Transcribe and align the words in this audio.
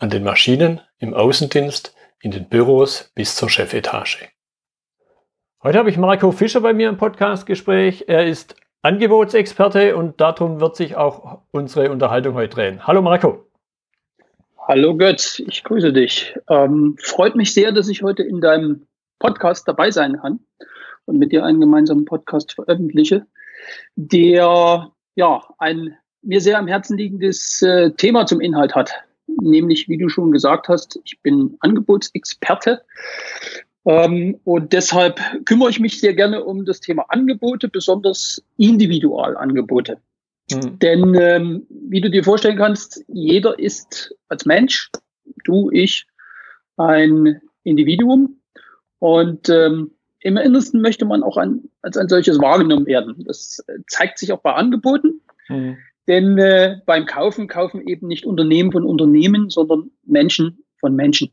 an 0.00 0.08
den 0.08 0.24
Maschinen, 0.24 0.80
im 0.98 1.12
Außendienst, 1.12 1.94
in 2.22 2.30
den 2.30 2.48
Büros 2.48 3.12
bis 3.14 3.36
zur 3.36 3.50
Chefetage. 3.50 4.28
Heute 5.62 5.78
habe 5.78 5.90
ich 5.90 5.98
Marco 5.98 6.32
Fischer 6.32 6.62
bei 6.62 6.72
mir 6.72 6.88
im 6.88 6.96
Podcastgespräch. 6.96 8.06
Er 8.08 8.26
ist 8.26 8.56
Angebotsexperte 8.80 9.94
und 9.94 10.18
darum 10.18 10.58
wird 10.58 10.74
sich 10.74 10.96
auch 10.96 11.42
unsere 11.50 11.90
Unterhaltung 11.90 12.34
heute 12.34 12.54
drehen. 12.54 12.86
Hallo 12.86 13.02
Marco. 13.02 13.44
Hallo 14.66 14.96
Götz, 14.96 15.38
ich 15.46 15.64
grüße 15.64 15.92
dich. 15.92 16.34
Ähm, 16.48 16.96
freut 16.98 17.36
mich 17.36 17.52
sehr, 17.52 17.70
dass 17.70 17.88
ich 17.88 18.02
heute 18.02 18.22
in 18.22 18.40
deinem 18.40 18.86
Podcast 19.18 19.68
dabei 19.68 19.90
sein 19.90 20.18
kann 20.18 20.40
und 21.04 21.18
mit 21.18 21.30
dir 21.30 21.44
einen 21.44 21.60
gemeinsamen 21.60 22.06
Podcast 22.06 22.54
veröffentliche, 22.54 23.26
der 23.96 24.90
ja 25.14 25.42
ein 25.58 25.94
mir 26.22 26.40
sehr 26.40 26.58
am 26.58 26.68
Herzen 26.68 26.96
liegendes 26.96 27.60
äh, 27.60 27.90
Thema 27.92 28.24
zum 28.24 28.40
Inhalt 28.40 28.74
hat 28.74 28.94
nämlich, 29.40 29.88
wie 29.88 29.98
du 29.98 30.08
schon 30.08 30.32
gesagt 30.32 30.68
hast, 30.68 30.98
ich 31.04 31.20
bin 31.20 31.56
Angebotsexperte. 31.60 32.82
Ähm, 33.86 34.38
und 34.44 34.72
deshalb 34.72 35.20
kümmere 35.46 35.70
ich 35.70 35.80
mich 35.80 36.00
sehr 36.00 36.14
gerne 36.14 36.44
um 36.44 36.64
das 36.64 36.80
Thema 36.80 37.06
Angebote, 37.08 37.68
besonders 37.68 38.42
Individualangebote. 38.56 39.98
Mhm. 40.50 40.78
Denn 40.78 41.14
ähm, 41.14 41.66
wie 41.70 42.00
du 42.00 42.10
dir 42.10 42.24
vorstellen 42.24 42.58
kannst, 42.58 43.04
jeder 43.08 43.58
ist 43.58 44.14
als 44.28 44.44
Mensch, 44.44 44.90
du, 45.44 45.70
ich, 45.70 46.06
ein 46.76 47.40
Individuum. 47.62 48.40
Und 48.98 49.48
ähm, 49.48 49.92
im 50.20 50.36
Innersten 50.36 50.82
möchte 50.82 51.06
man 51.06 51.22
auch 51.22 51.36
ein, 51.36 51.70
als 51.82 51.96
ein 51.96 52.08
solches 52.08 52.38
wahrgenommen 52.38 52.86
werden. 52.86 53.24
Das 53.26 53.64
zeigt 53.86 54.18
sich 54.18 54.32
auch 54.32 54.40
bei 54.40 54.52
Angeboten. 54.52 55.22
Mhm. 55.48 55.78
Denn 56.10 56.38
äh, 56.38 56.78
beim 56.86 57.06
Kaufen 57.06 57.46
kaufen 57.46 57.86
eben 57.86 58.08
nicht 58.08 58.26
Unternehmen 58.26 58.72
von 58.72 58.82
Unternehmen, 58.84 59.48
sondern 59.48 59.92
Menschen 60.04 60.64
von 60.80 60.96
Menschen. 60.96 61.30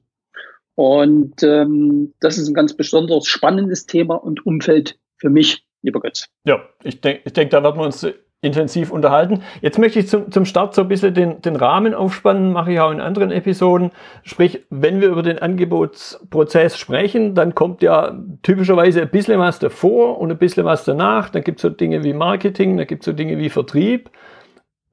Und 0.75 1.41
ähm, 1.41 2.13
das 2.19 2.37
ist 2.37 2.47
ein 2.47 2.53
ganz 2.53 2.75
besonders 2.75 3.25
spannendes 3.25 3.87
Thema 3.87 4.13
und 4.23 4.45
Umfeld 4.45 4.99
für 5.15 5.31
mich, 5.31 5.65
lieber 5.81 5.99
Götz. 5.99 6.27
Ja, 6.45 6.61
ich 6.83 7.01
denke, 7.01 7.21
ich 7.25 7.33
denk, 7.33 7.49
da 7.49 7.63
werden 7.63 7.79
wir 7.79 7.85
uns 7.85 8.05
intensiv 8.41 8.91
unterhalten. 8.91 9.41
Jetzt 9.61 9.79
möchte 9.79 9.97
ich 9.97 10.09
zum, 10.09 10.31
zum 10.31 10.45
Start 10.45 10.75
so 10.75 10.83
ein 10.83 10.87
bisschen 10.87 11.15
den, 11.15 11.41
den 11.41 11.55
Rahmen 11.55 11.95
aufspannen, 11.95 12.53
mache 12.53 12.73
ich 12.73 12.79
auch 12.79 12.91
in 12.91 13.01
anderen 13.01 13.31
Episoden. 13.31 13.89
Sprich, 14.21 14.63
wenn 14.69 15.01
wir 15.01 15.07
über 15.07 15.23
den 15.23 15.39
Angebotsprozess 15.39 16.77
sprechen, 16.77 17.33
dann 17.33 17.55
kommt 17.55 17.81
ja 17.81 18.15
typischerweise 18.43 19.01
ein 19.01 19.09
bisschen 19.09 19.39
was 19.39 19.57
davor 19.57 20.19
und 20.19 20.29
ein 20.29 20.37
bisschen 20.37 20.65
was 20.65 20.85
danach. 20.85 21.31
Dann 21.31 21.41
gibt 21.43 21.57
es 21.57 21.63
so 21.63 21.69
Dinge 21.69 22.03
wie 22.03 22.13
Marketing, 22.13 22.77
dann 22.77 22.85
gibt 22.85 23.01
es 23.01 23.05
so 23.07 23.13
Dinge 23.13 23.39
wie 23.39 23.49
Vertrieb 23.49 24.11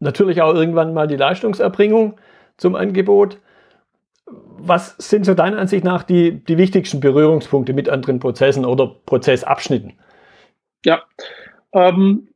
natürlich 0.01 0.43
auch 0.43 0.55
irgendwann 0.55 0.95
mal 0.95 1.07
die 1.07 1.17
Leistungserbringung 1.17 2.19
zum 2.57 2.75
Angebot. 2.75 3.39
Was 4.27 4.97
sind 4.99 5.27
so 5.27 5.35
deiner 5.35 5.59
Ansicht 5.59 5.85
nach 5.85 6.03
die, 6.03 6.43
die 6.45 6.57
wichtigsten 6.57 7.01
Berührungspunkte 7.01 7.73
mit 7.73 7.89
anderen 7.89 8.21
Prozessen 8.21 8.65
oder 8.65 8.87
Prozessabschnitten? 9.07 9.93
Ja, 10.85 11.03
ähm, 11.73 12.29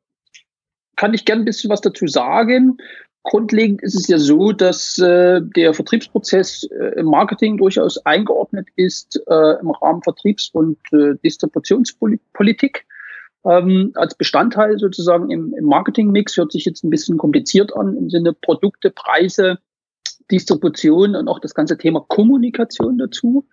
kann 0.96 1.14
ich 1.14 1.24
gern 1.24 1.40
ein 1.40 1.44
bisschen 1.44 1.70
was 1.70 1.80
dazu 1.80 2.06
sagen. 2.06 2.76
Grundlegend 3.22 3.82
ist 3.82 3.94
es 3.94 4.08
ja 4.08 4.18
so, 4.18 4.52
dass 4.52 4.98
äh, 4.98 5.40
der 5.42 5.74
Vertriebsprozess 5.74 6.64
äh, 6.64 6.98
im 6.98 7.06
Marketing 7.06 7.56
durchaus 7.56 8.04
eingeordnet 8.06 8.68
ist 8.76 9.20
äh, 9.26 9.60
im 9.60 9.70
Rahmen 9.70 10.02
Vertriebs- 10.02 10.50
und 10.52 10.78
äh, 10.92 11.14
Distributionspolitik 11.22 12.86
ähm, 13.44 13.92
als 13.94 14.14
Bestandteil 14.14 14.78
sozusagen 14.78 15.30
im, 15.30 15.54
im 15.54 15.64
Marketingmix. 15.64 16.36
Hört 16.36 16.52
sich 16.52 16.64
jetzt 16.64 16.84
ein 16.84 16.90
bisschen 16.90 17.18
kompliziert 17.18 17.74
an 17.76 17.96
im 17.96 18.10
Sinne 18.10 18.32
Produkte, 18.32 18.90
Preise, 18.90 19.58
Distribution 20.30 21.16
und 21.16 21.28
auch 21.28 21.38
das 21.38 21.54
ganze 21.54 21.78
Thema 21.78 22.04
Kommunikation 22.08 22.98
dazu. 22.98 23.46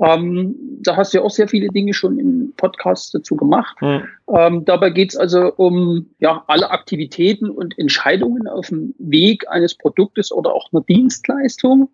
Ähm, 0.00 0.54
da 0.82 0.96
hast 0.96 1.12
du 1.12 1.18
ja 1.18 1.24
auch 1.24 1.30
sehr 1.30 1.48
viele 1.48 1.68
Dinge 1.68 1.92
schon 1.92 2.18
im 2.18 2.54
Podcast 2.56 3.14
dazu 3.14 3.36
gemacht. 3.36 3.76
Mhm. 3.82 4.02
Ähm, 4.28 4.64
dabei 4.64 4.90
geht 4.90 5.10
es 5.10 5.16
also 5.16 5.52
um 5.54 6.10
ja, 6.18 6.42
alle 6.46 6.70
Aktivitäten 6.70 7.50
und 7.50 7.78
Entscheidungen 7.78 8.48
auf 8.48 8.68
dem 8.68 8.94
Weg 8.98 9.48
eines 9.50 9.74
Produktes 9.74 10.32
oder 10.32 10.54
auch 10.54 10.72
einer 10.72 10.82
Dienstleistung 10.82 11.90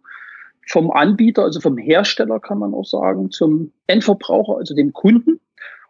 vom 0.68 0.90
Anbieter, 0.90 1.42
also 1.42 1.60
vom 1.60 1.78
Hersteller 1.78 2.40
kann 2.40 2.58
man 2.58 2.74
auch 2.74 2.84
sagen, 2.84 3.30
zum 3.30 3.72
Endverbraucher, 3.86 4.58
also 4.58 4.74
dem 4.74 4.92
Kunden. 4.92 5.40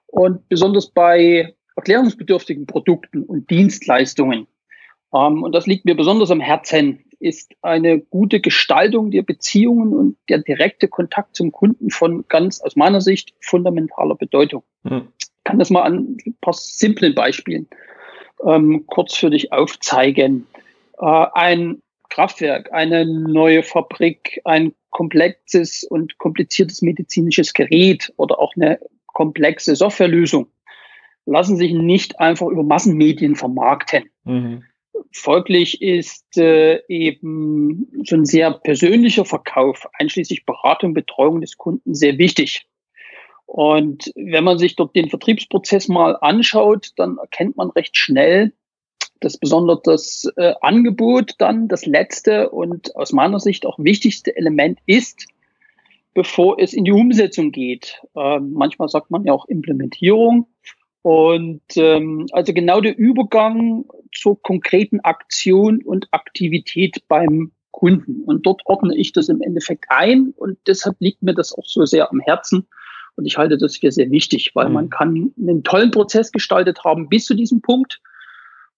Und 0.06 0.48
besonders 0.48 0.90
bei 0.90 1.54
erklärungsbedürftigen 1.76 2.66
Produkten 2.66 3.22
und 3.22 3.50
Dienstleistungen, 3.50 4.46
ähm, 5.14 5.42
und 5.42 5.54
das 5.54 5.66
liegt 5.66 5.84
mir 5.84 5.96
besonders 5.96 6.30
am 6.30 6.40
Herzen, 6.40 7.04
ist 7.18 7.54
eine 7.62 8.00
gute 8.00 8.40
Gestaltung 8.40 9.10
der 9.10 9.22
Beziehungen 9.22 9.94
und 9.94 10.16
der 10.28 10.38
direkte 10.38 10.88
Kontakt 10.88 11.34
zum 11.34 11.50
Kunden 11.50 11.90
von 11.90 12.26
ganz 12.28 12.60
aus 12.60 12.76
meiner 12.76 13.00
Sicht 13.00 13.32
fundamentaler 13.40 14.16
Bedeutung. 14.16 14.62
Hm. 14.86 15.08
Ich 15.18 15.28
kann 15.44 15.58
das 15.58 15.70
mal 15.70 15.82
an 15.82 16.16
ein 16.26 16.36
paar 16.40 16.52
simplen 16.52 17.14
Beispielen 17.14 17.68
ähm, 18.44 18.84
kurz 18.86 19.16
für 19.16 19.30
dich 19.30 19.52
aufzeigen. 19.52 20.46
Äh, 20.98 21.26
ein 21.32 21.82
Kraftwerk, 22.10 22.72
eine 22.72 23.06
neue 23.06 23.62
Fabrik, 23.62 24.40
ein 24.44 24.74
komplexes 24.90 25.84
und 25.84 26.18
kompliziertes 26.18 26.82
medizinisches 26.82 27.52
Gerät 27.52 28.12
oder 28.16 28.38
auch 28.38 28.54
eine 28.56 28.78
komplexe 29.16 29.74
Softwarelösung 29.76 30.48
lassen 31.24 31.56
sich 31.56 31.72
nicht 31.72 32.20
einfach 32.20 32.48
über 32.48 32.62
Massenmedien 32.62 33.34
vermarkten. 33.34 34.10
Mhm. 34.24 34.62
Folglich 35.10 35.80
ist 35.80 36.36
äh, 36.36 36.82
eben 36.88 37.88
so 38.04 38.14
ein 38.14 38.26
sehr 38.26 38.50
persönlicher 38.50 39.24
Verkauf, 39.24 39.88
einschließlich 39.94 40.44
Beratung, 40.44 40.92
Betreuung 40.92 41.40
des 41.40 41.56
Kunden, 41.56 41.94
sehr 41.94 42.18
wichtig. 42.18 42.68
Und 43.46 44.12
wenn 44.16 44.44
man 44.44 44.58
sich 44.58 44.76
dort 44.76 44.94
den 44.94 45.08
Vertriebsprozess 45.08 45.88
mal 45.88 46.18
anschaut, 46.20 46.90
dann 46.96 47.16
erkennt 47.16 47.56
man 47.56 47.70
recht 47.70 47.96
schnell, 47.96 48.52
dass 49.20 49.38
besonders 49.38 49.80
das 49.82 50.30
äh, 50.36 50.52
Angebot 50.60 51.36
dann 51.38 51.68
das 51.68 51.86
letzte 51.86 52.50
und 52.50 52.94
aus 52.96 53.12
meiner 53.12 53.40
Sicht 53.40 53.64
auch 53.64 53.78
wichtigste 53.78 54.36
Element 54.36 54.78
ist, 54.84 55.26
bevor 56.16 56.58
es 56.58 56.72
in 56.72 56.84
die 56.84 56.92
Umsetzung 56.92 57.52
geht. 57.52 58.00
Ähm, 58.16 58.52
manchmal 58.54 58.88
sagt 58.88 59.10
man 59.10 59.24
ja 59.24 59.34
auch 59.34 59.44
Implementierung. 59.46 60.48
Und 61.02 61.62
ähm, 61.76 62.26
also 62.32 62.54
genau 62.54 62.80
der 62.80 62.98
Übergang 62.98 63.84
zur 64.12 64.42
konkreten 64.42 65.00
Aktion 65.00 65.82
und 65.82 66.08
Aktivität 66.12 67.06
beim 67.06 67.52
Kunden. 67.70 68.24
Und 68.24 68.46
dort 68.46 68.62
ordne 68.64 68.96
ich 68.96 69.12
das 69.12 69.28
im 69.28 69.42
Endeffekt 69.42 69.84
ein 69.88 70.32
und 70.36 70.58
deshalb 70.66 70.96
liegt 71.00 71.22
mir 71.22 71.34
das 71.34 71.52
auch 71.52 71.66
so 71.66 71.84
sehr 71.84 72.10
am 72.10 72.20
Herzen. 72.20 72.66
Und 73.14 73.26
ich 73.26 73.36
halte 73.36 73.58
das 73.58 73.76
für 73.76 73.92
sehr 73.92 74.10
wichtig, 74.10 74.52
weil 74.54 74.68
mhm. 74.68 74.74
man 74.74 74.90
kann 74.90 75.34
einen 75.38 75.64
tollen 75.64 75.90
Prozess 75.90 76.32
gestaltet 76.32 76.82
haben 76.82 77.10
bis 77.10 77.26
zu 77.26 77.34
diesem 77.34 77.60
Punkt. 77.60 78.00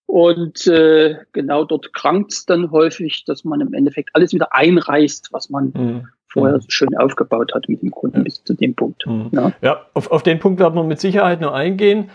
Und 0.06 0.66
äh, 0.66 1.18
genau 1.32 1.64
dort 1.64 1.92
krankt 1.92 2.32
es 2.32 2.46
dann 2.46 2.72
häufig, 2.72 3.24
dass 3.26 3.44
man 3.44 3.60
im 3.60 3.74
Endeffekt 3.74 4.10
alles 4.14 4.32
wieder 4.32 4.54
einreißt, 4.54 5.28
was 5.32 5.50
man 5.50 5.72
mhm 5.74 6.08
vorher 6.28 6.56
mhm. 6.56 6.60
so 6.60 6.70
schön 6.70 6.96
aufgebaut 6.96 7.52
hat 7.54 7.68
mit 7.68 7.82
dem 7.82 7.90
Kunden 7.90 8.24
bis 8.24 8.42
zu 8.44 8.54
dem 8.54 8.74
Punkt. 8.74 9.06
Mhm. 9.06 9.28
Ja, 9.32 9.52
ja 9.62 9.80
auf, 9.94 10.10
auf 10.10 10.22
den 10.22 10.38
Punkt 10.38 10.60
werden 10.60 10.74
wir 10.74 10.84
mit 10.84 11.00
Sicherheit 11.00 11.40
noch 11.40 11.52
eingehen. 11.52 12.10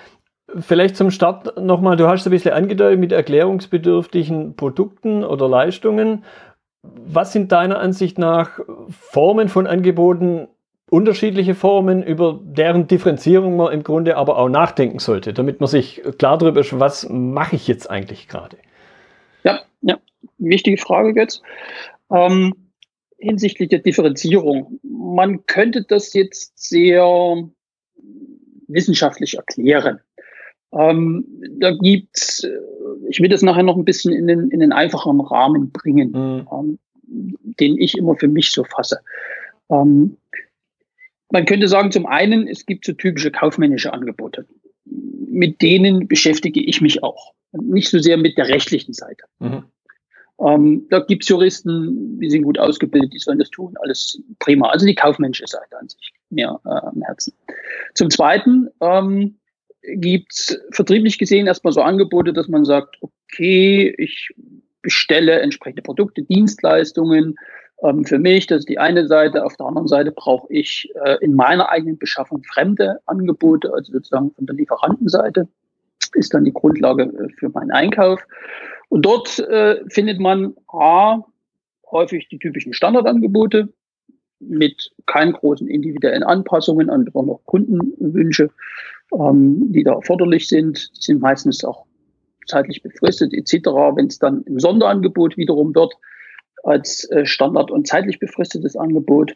Vielleicht 0.60 0.96
zum 0.96 1.10
Start 1.10 1.60
nochmal, 1.60 1.96
du 1.96 2.08
hast 2.08 2.28
ein 2.28 2.32
bisschen 2.32 2.54
angedeutet 2.54 3.00
mit 3.00 3.12
erklärungsbedürftigen 3.12 4.56
Produkten 4.56 5.24
oder 5.24 5.48
Leistungen. 5.50 6.24
Was 6.84 7.32
sind 7.32 7.52
deiner 7.52 7.80
Ansicht 7.80 8.18
nach 8.20 8.60
Formen 8.90 9.48
von 9.48 9.68
Angeboten, 9.68 10.48
unterschiedliche 10.90 11.56
Formen, 11.56 12.04
über 12.04 12.40
deren 12.44 12.88
Differenzierung 12.88 13.56
man 13.56 13.74
im 13.74 13.84
Grunde 13.84 14.18
aber 14.18 14.38
auch 14.38 14.50
nachdenken 14.50 15.00
sollte, 15.00 15.34
damit 15.34 15.60
man 15.60 15.68
sich 15.68 16.04
klar 16.20 16.38
darüber 16.38 16.60
ist, 16.60 16.80
was 16.80 17.08
mache 17.10 17.56
ich 17.56 17.68
jetzt 17.68 17.90
eigentlich 17.90 18.28
gerade? 18.28 18.58
Ja, 19.44 19.62
ja, 19.82 19.98
wichtige 20.38 20.78
Frage 20.78 21.20
jetzt. 21.20 21.42
Ähm, 22.12 22.54
hinsichtlich 23.24 23.70
der 23.70 23.80
Differenzierung. 23.80 24.80
Man 24.84 25.46
könnte 25.46 25.84
das 25.84 26.14
jetzt 26.14 26.58
sehr 26.58 27.50
wissenschaftlich 28.68 29.36
erklären. 29.36 30.00
Ähm, 30.72 31.26
da 31.60 31.72
gibt's, 31.72 32.44
äh, 32.44 32.50
ich 33.10 33.20
will 33.20 33.30
das 33.30 33.44
nachher 33.44 33.64
noch 33.64 33.78
ein 33.78 33.86
bisschen 33.86 34.14
in 34.14 34.28
den, 34.28 34.50
in 34.50 34.60
den 34.60 34.72
einfacheren 34.72 35.22
Rahmen 35.22 35.72
bringen. 35.72 36.12
Mhm. 36.12 36.48
Ähm, 36.52 36.80
den 37.60 37.78
ich 37.78 37.98
immer 37.98 38.16
für 38.16 38.28
mich 38.28 38.52
so 38.52 38.64
fasse. 38.64 39.00
Ähm, 39.70 40.18
man 41.32 41.46
könnte 41.46 41.68
sagen, 41.68 41.92
zum 41.92 42.06
einen, 42.06 42.48
es 42.48 42.66
gibt 42.66 42.86
so 42.86 42.94
typische 42.94 43.32
kaufmännische 43.32 43.92
Angebote. 43.94 44.46
Mit 44.86 45.62
denen 45.62 46.08
beschäftige 46.08 46.62
ich 46.62 46.82
mich 46.82 47.04
auch. 47.04 47.34
Nicht 47.52 47.90
so 47.90 48.00
sehr 48.00 48.18
mit 48.18 48.38
der 48.38 48.48
rechtlichen 48.48 48.94
Seite. 48.94 49.26
Mhm. 49.40 49.64
Ähm, 50.44 50.86
da 50.90 51.00
gibt's 51.00 51.30
Juristen, 51.30 52.20
die 52.20 52.30
sind 52.30 52.44
gut 52.44 52.60
ausgebildet, 52.60 53.14
die 53.14 53.20
sollen 53.20 53.40
das 53.40 53.50
tun, 53.50 53.76
alles 53.82 54.22
prima. 54.40 54.70
Also 54.70 54.86
die 54.86 54.96
kaufmännische 54.96 55.48
Seite 55.48 55.78
an 55.80 55.88
sich 55.88 56.14
mir 56.30 56.60
äh, 56.66 56.70
am 56.70 57.02
Herzen. 57.04 57.34
Zum 57.94 58.10
Zweiten 58.10 58.70
ähm, 58.82 59.36
gibt's 59.82 60.58
vertrieblich 60.72 61.18
gesehen 61.18 61.48
erstmal 61.48 61.74
so 61.74 61.82
Angebote, 61.82 62.34
dass 62.34 62.48
man 62.48 62.66
sagt, 62.66 62.98
okay, 63.02 63.94
ich 63.98 64.30
bestelle 64.82 65.40
entsprechende 65.40 65.82
Produkte, 65.82 66.24
Dienstleistungen 66.24 67.36
ähm, 67.84 68.04
für 68.04 68.20
mich. 68.20 68.48
Das 68.48 68.60
ist 68.60 68.70
die 68.70 68.80
eine 68.80 69.08
Seite. 69.08 69.46
Auf 69.46 69.56
der 69.58 69.68
anderen 69.68 69.88
Seite 69.88 70.12
brauche 70.12 70.52
ich 70.52 70.90
äh, 71.06 71.18
in 71.22 71.36
meiner 71.36 71.70
eigenen 71.70 71.98
Beschaffung 71.98 72.44
fremde 72.44 73.00
Angebote, 73.06 73.74
also 73.74 73.94
sozusagen 73.94 74.32
von 74.32 74.46
der 74.46 74.56
Lieferantenseite 74.56 75.48
ist 76.16 76.34
dann 76.34 76.44
die 76.44 76.54
Grundlage 76.54 77.04
äh, 77.04 77.30
für 77.38 77.50
meinen 77.50 77.72
Einkauf. 77.72 78.22
Und 78.94 79.02
dort 79.08 79.40
äh, 79.40 79.80
findet 79.90 80.20
man 80.20 80.54
A, 80.68 81.24
häufig 81.90 82.28
die 82.30 82.38
typischen 82.38 82.74
Standardangebote 82.74 83.74
mit 84.40 84.92
keinen 85.08 85.34
großen 85.34 85.68
individuellen 85.68 86.22
Anpassungen 86.22 86.92
an 86.92 87.06
besondere 87.06 87.40
Kundenwünsche, 87.46 88.52
ähm, 89.12 89.72
die 89.72 89.84
da 89.84 89.94
erforderlich 89.94 90.48
sind. 90.48 90.92
Die 90.96 91.02
sind 91.02 91.22
meistens 91.22 91.66
auch 91.66 91.88
zeitlich 92.46 92.84
befristet 92.84 93.34
etc. 93.34 93.66
Wenn 93.96 94.06
es 94.06 94.20
dann 94.20 94.44
im 94.44 94.60
Sonderangebot 94.60 95.38
wiederum 95.38 95.74
wird, 95.74 95.96
als 96.64 97.10
äh, 97.10 97.26
Standard- 97.26 97.72
und 97.72 97.88
zeitlich 97.88 98.20
befristetes 98.20 98.76
Angebot. 98.76 99.34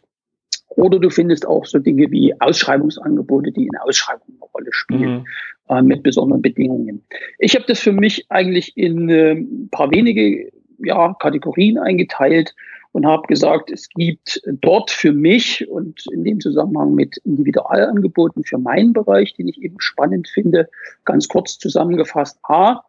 Oder 0.78 1.00
du 1.00 1.10
findest 1.10 1.44
auch 1.44 1.66
so 1.66 1.80
Dinge 1.80 2.08
wie 2.12 2.40
Ausschreibungsangebote, 2.40 3.50
die 3.50 3.66
in 3.66 3.76
Ausschreibungen 3.80 4.38
eine 4.40 4.50
Rolle 4.54 4.72
spielen, 4.72 5.12
mhm. 5.12 5.24
äh, 5.68 5.82
mit 5.82 6.04
besonderen 6.04 6.40
Bedingungen. 6.40 7.04
Ich 7.40 7.56
habe 7.56 7.64
das 7.66 7.80
für 7.80 7.90
mich 7.90 8.26
eigentlich 8.28 8.76
in 8.76 9.08
äh, 9.08 9.32
ein 9.32 9.68
paar 9.72 9.90
wenige 9.90 10.52
ja, 10.78 11.14
Kategorien 11.14 11.78
eingeteilt 11.78 12.54
und 12.92 13.06
habe 13.06 13.26
gesagt, 13.26 13.72
es 13.72 13.88
gibt 13.88 14.40
dort 14.46 14.92
für 14.92 15.12
mich 15.12 15.68
und 15.68 16.04
in 16.12 16.22
dem 16.22 16.38
Zusammenhang 16.38 16.94
mit 16.94 17.16
Individualangeboten 17.24 18.44
für 18.44 18.58
meinen 18.58 18.92
Bereich, 18.92 19.34
den 19.34 19.48
ich 19.48 19.60
eben 19.60 19.80
spannend 19.80 20.28
finde, 20.28 20.68
ganz 21.04 21.26
kurz 21.26 21.58
zusammengefasst, 21.58 22.38
A, 22.44 22.84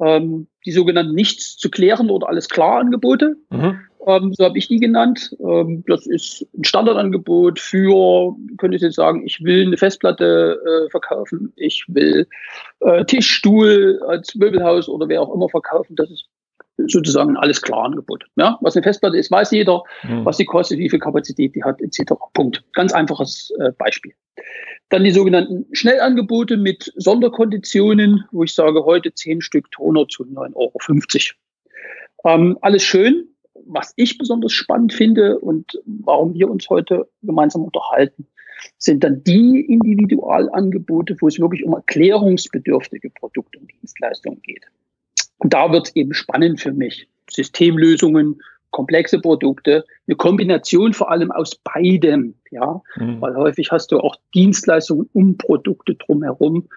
ähm, 0.00 0.48
die 0.66 0.72
sogenannten 0.72 1.14
nichts 1.14 1.56
zu 1.56 1.70
klären 1.70 2.10
oder 2.10 2.28
alles 2.28 2.48
klar 2.48 2.80
Angebote. 2.80 3.36
Mhm. 3.50 3.78
Ähm, 4.06 4.32
so 4.34 4.44
habe 4.44 4.58
ich 4.58 4.68
die 4.68 4.78
genannt. 4.78 5.36
Ähm, 5.40 5.84
das 5.86 6.06
ist 6.06 6.46
ein 6.56 6.64
Standardangebot 6.64 7.58
für, 7.58 8.34
könnte 8.58 8.76
ich 8.76 8.82
jetzt 8.82 8.96
sagen, 8.96 9.26
ich 9.26 9.42
will 9.42 9.66
eine 9.66 9.76
Festplatte 9.76 10.58
äh, 10.64 10.90
verkaufen, 10.90 11.52
ich 11.56 11.84
will 11.88 12.26
äh, 12.80 13.04
Tischstuhl 13.04 14.00
als 14.06 14.34
Möbelhaus 14.34 14.88
oder 14.88 15.08
wer 15.08 15.22
auch 15.22 15.34
immer 15.34 15.48
verkaufen. 15.48 15.96
Das 15.96 16.10
ist 16.10 16.26
sozusagen 16.86 17.30
ein 17.30 17.36
alles 17.36 17.60
klar 17.60 17.84
Angebot. 17.84 18.24
Ja, 18.36 18.58
was 18.62 18.74
eine 18.74 18.82
Festplatte 18.82 19.18
ist, 19.18 19.30
weiß 19.30 19.50
jeder, 19.50 19.82
mhm. 20.02 20.24
was 20.24 20.38
sie 20.38 20.46
kostet, 20.46 20.78
wie 20.78 20.88
viel 20.88 20.98
Kapazität 20.98 21.54
die 21.54 21.62
hat, 21.62 21.80
etc. 21.80 22.14
Punkt. 22.32 22.64
Ganz 22.72 22.92
einfaches 22.92 23.52
äh, 23.58 23.72
Beispiel. 23.72 24.12
Dann 24.88 25.04
die 25.04 25.10
sogenannten 25.10 25.66
Schnellangebote 25.72 26.56
mit 26.56 26.92
Sonderkonditionen, 26.96 28.24
wo 28.32 28.44
ich 28.44 28.54
sage, 28.54 28.84
heute 28.84 29.12
zehn 29.12 29.40
Stück 29.40 29.70
Toner 29.70 30.08
zu 30.08 30.24
9,50 30.24 31.32
Euro. 32.24 32.34
Ähm, 32.34 32.58
alles 32.60 32.82
schön, 32.82 33.29
was 33.66 33.92
ich 33.96 34.18
besonders 34.18 34.52
spannend 34.52 34.92
finde 34.92 35.38
und 35.38 35.80
warum 35.84 36.34
wir 36.34 36.50
uns 36.50 36.68
heute 36.68 37.08
gemeinsam 37.22 37.64
unterhalten, 37.64 38.26
sind 38.78 39.04
dann 39.04 39.24
die 39.24 39.60
Individualangebote, 39.60 41.16
wo 41.20 41.28
es 41.28 41.38
wirklich 41.38 41.64
um 41.64 41.72
erklärungsbedürftige 41.72 43.10
Produkte 43.10 43.58
und 43.58 43.70
Dienstleistungen 43.72 44.42
geht. 44.42 44.66
Und 45.38 45.54
da 45.54 45.72
wird 45.72 45.88
es 45.88 45.96
eben 45.96 46.12
spannend 46.12 46.60
für 46.60 46.72
mich. 46.72 47.08
Systemlösungen, 47.30 48.40
komplexe 48.70 49.20
Produkte, 49.20 49.84
eine 50.06 50.16
Kombination 50.16 50.92
vor 50.92 51.10
allem 51.10 51.30
aus 51.30 51.56
beidem, 51.56 52.34
ja, 52.50 52.82
mhm. 52.96 53.20
weil 53.20 53.36
häufig 53.36 53.70
hast 53.72 53.92
du 53.92 53.98
auch 53.98 54.16
Dienstleistungen 54.34 55.08
um 55.12 55.36
Produkte 55.36 55.94
drumherum, 55.94 56.68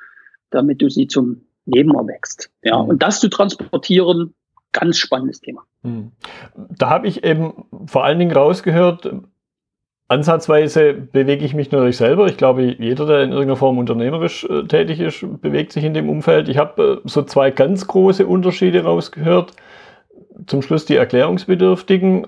damit 0.49 0.81
du 0.81 0.89
sie 0.89 1.07
zum 1.07 1.45
Leben 1.65 1.93
erwächst. 1.95 2.49
Ja, 2.63 2.81
mhm. 2.81 2.89
und 2.89 3.03
das 3.03 3.19
zu 3.19 3.29
transportieren, 3.29 4.33
ganz 4.71 4.97
spannendes 4.97 5.41
Thema. 5.41 5.65
Hm. 5.83 6.11
Da 6.55 6.89
habe 6.89 7.07
ich 7.07 7.23
eben 7.23 7.65
vor 7.85 8.03
allen 8.03 8.19
Dingen 8.19 8.35
rausgehört, 8.35 9.13
ansatzweise 10.07 10.93
bewege 10.93 11.45
ich 11.45 11.53
mich 11.53 11.71
natürlich 11.71 11.97
selber. 11.97 12.27
Ich 12.27 12.37
glaube, 12.37 12.63
jeder, 12.63 13.05
der 13.05 13.23
in 13.23 13.31
irgendeiner 13.31 13.57
Form 13.57 13.77
unternehmerisch 13.77 14.45
äh, 14.45 14.63
tätig 14.63 14.99
ist, 14.99 15.25
bewegt 15.41 15.71
sich 15.71 15.83
in 15.83 15.93
dem 15.93 16.09
Umfeld. 16.09 16.49
Ich 16.49 16.57
habe 16.57 17.01
äh, 17.03 17.07
so 17.07 17.23
zwei 17.23 17.51
ganz 17.51 17.87
große 17.87 18.25
Unterschiede 18.25 18.83
rausgehört. 18.83 19.53
Zum 20.47 20.61
Schluss 20.61 20.85
die 20.85 20.95
Erklärungsbedürftigen, 20.95 22.27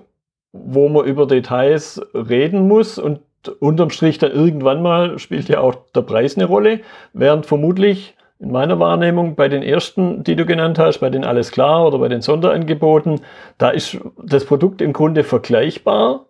wo 0.54 0.90
man 0.90 1.06
über 1.06 1.26
Details 1.28 2.02
reden 2.14 2.68
muss 2.68 2.98
und 2.98 3.20
unterm 3.60 3.90
Strich 3.90 4.18
dann 4.18 4.32
irgendwann 4.32 4.82
mal 4.82 5.20
spielt 5.20 5.50
ja 5.50 5.60
auch 5.60 5.76
der 5.94 6.02
Preis 6.02 6.36
eine 6.36 6.46
Rolle, 6.46 6.82
während 7.14 7.46
vermutlich 7.46 8.16
in 8.40 8.52
meiner 8.52 8.80
Wahrnehmung 8.80 9.36
bei 9.36 9.48
den 9.48 9.64
ersten, 9.64 10.24
die 10.24 10.36
du 10.36 10.46
genannt 10.46 10.78
hast, 10.78 11.00
bei 11.00 11.10
den 11.10 11.24
Alles 11.24 11.52
klar 11.52 11.88
oder 11.88 12.00
bei 12.00 12.10
den 12.10 12.22
Sonderangeboten, 12.22 13.22
da 13.58 13.70
ist 13.70 13.98
das 14.22 14.46
Produkt 14.46 14.82
im 14.82 14.94
Grunde 14.94 15.24
vergleichbar 15.24 16.26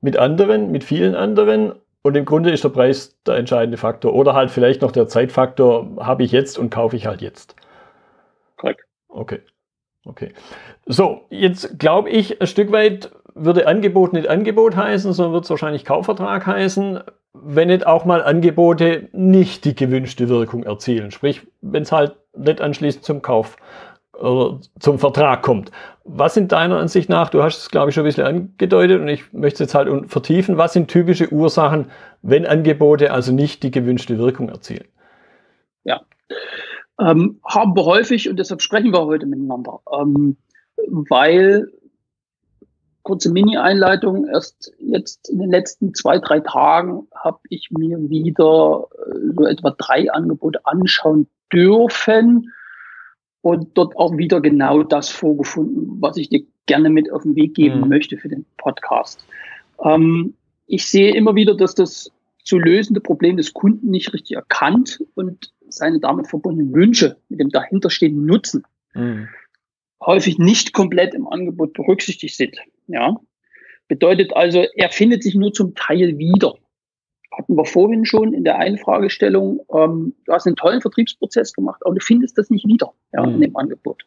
mit 0.00 0.16
anderen, 0.16 0.70
mit 0.70 0.84
vielen 0.84 1.14
anderen 1.14 1.74
und 2.02 2.16
im 2.16 2.24
Grunde 2.24 2.50
ist 2.50 2.64
der 2.64 2.70
Preis 2.70 3.16
der 3.26 3.36
entscheidende 3.36 3.76
Faktor 3.76 4.14
oder 4.14 4.34
halt 4.34 4.50
vielleicht 4.50 4.80
noch 4.80 4.92
der 4.92 5.06
Zeitfaktor, 5.06 5.86
habe 5.98 6.22
ich 6.22 6.32
jetzt 6.32 6.58
und 6.58 6.70
kaufe 6.70 6.96
ich 6.96 7.06
halt 7.06 7.20
jetzt. 7.20 7.54
Korrekt. 8.56 8.84
Okay. 9.08 9.40
Okay. 10.06 10.32
So, 10.86 11.26
jetzt 11.28 11.78
glaube 11.78 12.08
ich, 12.08 12.40
ein 12.40 12.46
Stück 12.46 12.72
weit 12.72 13.10
würde 13.34 13.66
Angebot 13.66 14.14
nicht 14.14 14.28
Angebot 14.28 14.76
heißen, 14.76 15.12
sondern 15.12 15.34
wird 15.34 15.44
es 15.44 15.50
wahrscheinlich 15.50 15.84
Kaufvertrag 15.84 16.46
heißen 16.46 17.00
wenn 17.32 17.68
nicht 17.68 17.86
auch 17.86 18.04
mal 18.04 18.22
Angebote 18.22 19.08
nicht 19.12 19.64
die 19.64 19.74
gewünschte 19.74 20.28
Wirkung 20.28 20.64
erzielen. 20.64 21.10
Sprich, 21.10 21.46
wenn 21.60 21.82
es 21.82 21.92
halt 21.92 22.16
nicht 22.36 22.60
anschließend 22.60 23.04
zum 23.04 23.22
Kauf 23.22 23.56
oder 24.18 24.60
zum 24.78 24.98
Vertrag 24.98 25.42
kommt. 25.42 25.70
Was 26.04 26.34
sind 26.34 26.52
deiner 26.52 26.78
Ansicht 26.78 27.08
nach, 27.08 27.30
du 27.30 27.42
hast 27.42 27.58
es 27.58 27.70
glaube 27.70 27.90
ich 27.90 27.94
schon 27.94 28.02
ein 28.02 28.06
bisschen 28.08 28.26
angedeutet 28.26 29.00
und 29.00 29.08
ich 29.08 29.32
möchte 29.32 29.62
es 29.62 29.68
jetzt 29.68 29.74
halt 29.74 30.10
vertiefen, 30.10 30.56
was 30.56 30.72
sind 30.72 30.88
typische 30.88 31.32
Ursachen, 31.32 31.86
wenn 32.22 32.46
Angebote 32.46 33.12
also 33.12 33.32
nicht 33.32 33.62
die 33.62 33.70
gewünschte 33.70 34.18
Wirkung 34.18 34.48
erzielen? 34.48 34.86
Ja, 35.84 36.02
ähm, 37.00 37.40
haben 37.44 37.74
wir 37.76 37.84
häufig 37.84 38.28
und 38.28 38.38
deshalb 38.38 38.60
sprechen 38.60 38.92
wir 38.92 39.06
heute 39.06 39.26
miteinander, 39.26 39.80
ähm, 39.98 40.36
weil 40.86 41.68
kurze 43.10 43.32
Mini-Einleitung. 43.32 44.28
Erst 44.28 44.72
jetzt 44.78 45.28
in 45.28 45.40
den 45.40 45.50
letzten 45.50 45.94
zwei, 45.94 46.18
drei 46.18 46.38
Tagen 46.38 47.08
habe 47.12 47.40
ich 47.48 47.72
mir 47.72 47.98
wieder 48.08 48.86
äh, 49.04 49.32
so 49.36 49.46
etwa 49.46 49.74
drei 49.76 50.12
Angebote 50.12 50.64
anschauen 50.64 51.26
dürfen 51.52 52.52
und 53.42 53.76
dort 53.76 53.96
auch 53.96 54.16
wieder 54.16 54.40
genau 54.40 54.84
das 54.84 55.08
vorgefunden, 55.08 56.00
was 56.00 56.16
ich 56.18 56.28
dir 56.28 56.44
gerne 56.66 56.88
mit 56.88 57.10
auf 57.10 57.24
den 57.24 57.34
Weg 57.34 57.54
geben 57.54 57.80
mhm. 57.80 57.88
möchte 57.88 58.16
für 58.16 58.28
den 58.28 58.46
Podcast. 58.56 59.24
Ähm, 59.82 60.34
ich 60.68 60.86
sehe 60.86 61.12
immer 61.12 61.34
wieder, 61.34 61.56
dass 61.56 61.74
das 61.74 62.12
zu 62.44 62.60
lösende 62.60 63.00
Problem 63.00 63.36
des 63.36 63.54
Kunden 63.54 63.90
nicht 63.90 64.12
richtig 64.12 64.36
erkannt 64.36 65.02
und 65.16 65.52
seine 65.68 65.98
damit 65.98 66.28
verbundenen 66.28 66.72
Wünsche 66.72 67.16
mit 67.28 67.40
dem 67.40 67.48
dahinterstehenden 67.48 68.24
Nutzen 68.24 68.62
mhm. 68.94 69.26
häufig 70.00 70.38
nicht 70.38 70.72
komplett 70.72 71.12
im 71.12 71.26
Angebot 71.26 71.72
berücksichtigt 71.72 72.36
sind. 72.36 72.56
Ja. 72.92 73.16
Bedeutet 73.88 74.36
also, 74.36 74.64
er 74.76 74.90
findet 74.90 75.22
sich 75.22 75.34
nur 75.34 75.52
zum 75.52 75.74
Teil 75.74 76.16
wieder. 76.18 76.54
Hatten 77.32 77.56
wir 77.56 77.64
vorhin 77.64 78.04
schon 78.04 78.34
in 78.34 78.44
der 78.44 78.58
einen 78.58 78.78
Fragestellung, 78.78 79.60
ähm, 79.72 80.14
du 80.24 80.32
hast 80.32 80.46
einen 80.46 80.56
tollen 80.56 80.80
Vertriebsprozess 80.80 81.52
gemacht, 81.52 81.80
aber 81.84 81.94
du 81.94 82.00
findest 82.00 82.38
das 82.38 82.50
nicht 82.50 82.66
wieder 82.66 82.92
ja, 83.12 83.24
mhm. 83.24 83.34
in 83.34 83.40
dem 83.40 83.56
Angebot. 83.56 84.04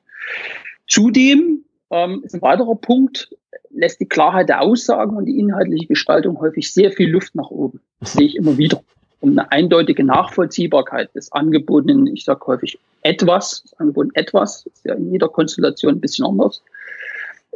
Zudem 0.88 1.64
ähm, 1.90 2.22
ist 2.24 2.34
ein 2.34 2.42
weiterer 2.42 2.76
Punkt, 2.76 3.36
lässt 3.70 4.00
die 4.00 4.08
Klarheit 4.08 4.50
der 4.50 4.62
Aussagen 4.62 5.16
und 5.16 5.26
die 5.26 5.40
inhaltliche 5.40 5.88
Gestaltung 5.88 6.40
häufig 6.40 6.72
sehr 6.72 6.92
viel 6.92 7.10
Luft 7.10 7.36
nach 7.36 7.50
oben. 7.50 7.82
Das 8.00 8.14
sehe 8.14 8.28
ich 8.28 8.36
immer 8.36 8.58
wieder. 8.58 8.84
Um 9.20 9.32
eine 9.32 9.52
eindeutige 9.52 10.04
Nachvollziehbarkeit 10.04 11.14
des 11.16 11.32
angebotenen, 11.32 12.08
ich 12.08 12.26
sage 12.26 12.46
häufig 12.46 12.78
etwas, 13.04 13.64
das 13.64 13.74
Angebot 13.80 14.10
etwas, 14.16 14.66
ist 14.66 14.86
ja 14.86 14.96
in 14.96 15.12
jeder 15.12 15.30
Konstellation 15.30 15.96
ein 15.96 16.02
bisschen 16.02 16.26
anders, 16.26 16.62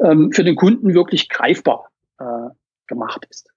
ähm, 0.04 0.32
für 0.32 0.44
den 0.44 0.56
Kunden 0.56 0.94
wirklich 0.94 1.30
greifbar 1.30 1.90
äh, 2.20 2.50
gemacht 2.88 3.26
ist. 3.30 3.50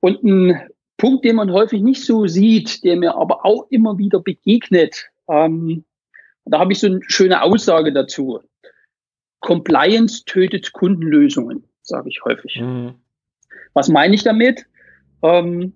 Und 0.00 0.22
ein 0.22 0.60
Punkt, 0.96 1.24
den 1.24 1.36
man 1.36 1.52
häufig 1.52 1.82
nicht 1.82 2.04
so 2.04 2.26
sieht, 2.26 2.84
der 2.84 2.96
mir 2.96 3.16
aber 3.16 3.44
auch 3.44 3.66
immer 3.70 3.98
wieder 3.98 4.20
begegnet, 4.20 5.06
ähm, 5.28 5.84
da 6.44 6.60
habe 6.60 6.72
ich 6.72 6.78
so 6.78 6.86
eine 6.86 7.00
schöne 7.08 7.42
Aussage 7.42 7.92
dazu. 7.92 8.40
Compliance 9.40 10.24
tötet 10.24 10.72
Kundenlösungen. 10.72 11.64
sage 11.82 12.08
ich 12.08 12.24
häufig. 12.24 12.60
Mhm. 12.60 12.94
Was 13.74 13.88
meine 13.88 14.14
ich 14.14 14.22
damit? 14.22 14.66
Ähm, 15.22 15.72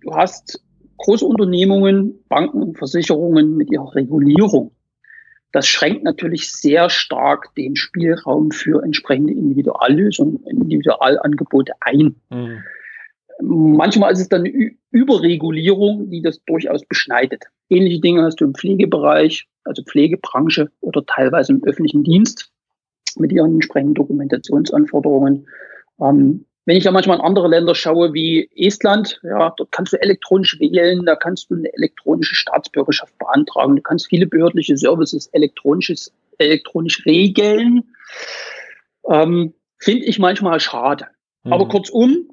du 0.00 0.14
hast 0.14 0.62
große 0.98 1.24
Unternehmungen, 1.24 2.24
Banken, 2.28 2.74
Versicherungen 2.74 3.56
mit 3.56 3.70
ihrer 3.70 3.94
Regulierung. 3.94 4.72
Das 5.52 5.66
schränkt 5.66 6.02
natürlich 6.02 6.50
sehr 6.50 6.88
stark 6.88 7.54
den 7.54 7.76
Spielraum 7.76 8.50
für 8.50 8.82
entsprechende 8.82 9.34
Individuallösungen, 9.34 10.42
Individualangebote 10.44 11.72
ein. 11.80 12.16
Mhm. 12.30 12.62
Manchmal 13.40 14.12
ist 14.12 14.20
es 14.20 14.28
dann 14.28 14.44
eine 14.44 14.70
Überregulierung, 14.90 16.10
die 16.10 16.22
das 16.22 16.42
durchaus 16.44 16.84
beschneidet. 16.84 17.44
Ähnliche 17.68 18.00
Dinge 18.00 18.22
hast 18.22 18.40
du 18.40 18.44
im 18.44 18.54
Pflegebereich, 18.54 19.46
also 19.64 19.82
Pflegebranche 19.82 20.70
oder 20.80 21.04
teilweise 21.04 21.52
im 21.52 21.64
öffentlichen 21.64 22.04
Dienst 22.04 22.50
mit 23.16 23.32
ihren 23.32 23.54
entsprechenden 23.54 23.94
Dokumentationsanforderungen. 23.94 25.46
Ähm, 26.00 26.46
wenn 26.64 26.76
ich 26.76 26.84
ja 26.84 26.92
manchmal 26.92 27.18
in 27.18 27.24
andere 27.24 27.48
Länder 27.48 27.74
schaue, 27.74 28.14
wie 28.14 28.48
Estland, 28.54 29.20
ja, 29.22 29.52
dort 29.56 29.72
kannst 29.72 29.92
du 29.92 30.00
elektronisch 30.00 30.60
wählen, 30.60 31.04
da 31.04 31.16
kannst 31.16 31.50
du 31.50 31.56
eine 31.56 31.72
elektronische 31.74 32.34
Staatsbürgerschaft 32.34 33.16
beantragen, 33.18 33.76
du 33.76 33.82
kannst 33.82 34.08
viele 34.08 34.26
behördliche 34.26 34.76
Services 34.76 35.26
elektronisches, 35.28 36.14
elektronisch 36.38 37.04
regeln. 37.04 37.84
Ähm, 39.08 39.54
Finde 39.78 40.04
ich 40.04 40.20
manchmal 40.20 40.60
schade. 40.60 41.08
Mhm. 41.42 41.52
Aber 41.52 41.68
kurzum, 41.68 42.30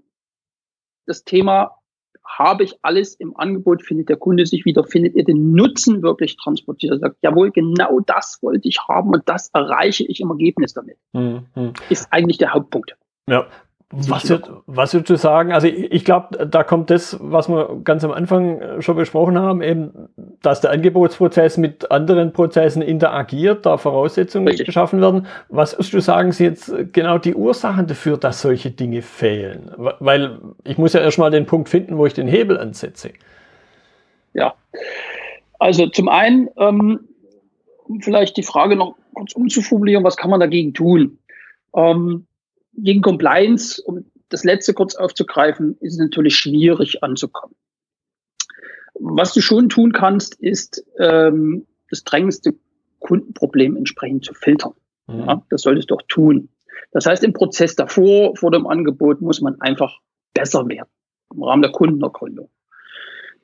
das 1.08 1.24
Thema 1.24 1.76
habe 2.24 2.64
ich 2.64 2.78
alles 2.84 3.16
im 3.16 3.36
Angebot, 3.36 3.84
findet 3.84 4.10
der 4.10 4.18
Kunde 4.18 4.46
sich 4.46 4.64
wieder, 4.64 4.84
findet 4.84 5.16
er 5.16 5.24
den 5.24 5.54
Nutzen 5.54 6.04
wirklich 6.04 6.38
transportiert. 6.38 6.94
Er 6.94 7.00
sagt, 7.00 7.18
jawohl, 7.24 7.50
genau 7.50 8.00
das 8.02 8.38
wollte 8.44 8.68
ich 8.68 8.80
haben 8.88 9.10
und 9.10 9.28
das 9.28 9.50
erreiche 9.50 10.06
ich 10.06 10.20
im 10.20 10.30
Ergebnis 10.30 10.74
damit. 10.74 10.98
Mhm. 11.14 11.74
Ist 11.90 12.08
eigentlich 12.12 12.38
der 12.38 12.54
Hauptpunkt. 12.54 12.96
Ja, 13.28 13.48
was, 13.91 14.29
wird, 14.29 14.51
was 14.67 14.93
würdest 14.93 15.10
du 15.10 15.15
sagen? 15.15 15.51
Also 15.51 15.67
ich, 15.67 15.91
ich 15.91 16.05
glaube, 16.05 16.46
da 16.46 16.63
kommt 16.63 16.91
das, 16.91 17.17
was 17.22 17.50
wir 17.50 17.81
ganz 17.84 18.03
am 18.03 18.12
Anfang 18.12 18.62
äh, 18.62 18.81
schon 18.84 18.96
besprochen 18.96 19.39
haben, 19.39 19.63
eben, 19.63 20.10
dass 20.43 20.62
der 20.62 20.72
Angebotsprozess 20.72 21.58
mit 21.58 21.89
anderen 21.89 22.31
Prozessen 22.31 22.84
interagiert, 22.84 23.65
da 23.65 23.77
Voraussetzungen 23.77 24.48
Richtig. 24.48 24.67
geschaffen 24.67 25.01
werden. 25.01 25.25
Was 25.50 25.74
würdest 25.74 25.93
du 25.93 26.01
sagen, 26.01 26.31
sind 26.31 26.46
jetzt 26.46 26.93
genau 26.93 27.17
die 27.17 27.34
Ursachen 27.34 27.88
dafür, 27.88 28.17
dass 28.17 28.41
solche 28.41 28.69
Dinge 28.69 29.01
fehlen? 29.01 29.72
Weil 29.77 30.38
ich 30.65 30.77
muss 30.77 30.93
ja 30.93 31.01
erstmal 31.01 31.31
den 31.31 31.48
Punkt 31.48 31.67
finden, 31.67 31.98
wo 31.98 32.05
ich 32.05 32.13
den 32.13 32.27
Hebel 32.27 32.60
ansetze. 32.60 33.12
Ja, 34.34 34.53
also 35.58 35.88
zum 35.88 36.10
einen, 36.10 36.48
ähm, 36.58 37.00
um 37.88 38.01
vielleicht 38.01 38.38
die 38.38 38.43
Frage 38.43 38.75
noch 38.75 38.96
kurz 39.15 39.34
umzuformulieren, 39.34 40.03
was 40.03 40.15
kann 40.15 40.29
man 40.29 40.39
dagegen 40.39 40.75
tun? 40.75 41.17
Ähm, 41.75 42.27
gegen 42.74 43.02
Compliance, 43.02 43.82
um 43.82 44.06
das 44.30 44.44
letzte 44.44 44.74
kurz 44.74 44.96
aufzugreifen, 44.96 45.78
ist 45.80 45.94
es 45.94 46.00
natürlich 46.00 46.36
schwierig 46.36 47.04
anzukommen. 47.04 47.56
Was 48.94 49.34
du 49.34 49.42
schon 49.42 49.70
tun 49.70 49.92
kannst, 49.92 50.36
ist 50.36 50.86
ähm, 51.00 51.66
das 51.90 52.04
drängendste 52.04 52.54
Kundenproblem 53.00 53.78
entsprechend 53.78 54.26
zu 54.26 54.34
filtern. 54.34 54.74
Mhm. 55.08 55.20
Ja, 55.20 55.46
das 55.50 55.62
solltest 55.62 55.90
du 55.90 55.96
auch 55.96 56.02
tun. 56.08 56.50
Das 56.92 57.06
heißt, 57.06 57.24
im 57.24 57.34
Prozess 57.34 57.76
davor, 57.76 58.36
vor 58.36 58.52
dem 58.52 58.68
Angebot, 58.68 59.22
muss 59.22 59.42
man 59.42 59.60
einfach 59.62 60.00
besser 60.34 60.68
werden 60.68 60.90
im 61.34 61.44
Rahmen 61.44 61.62
der 61.62 61.72
Kundenergründung. 61.72 62.50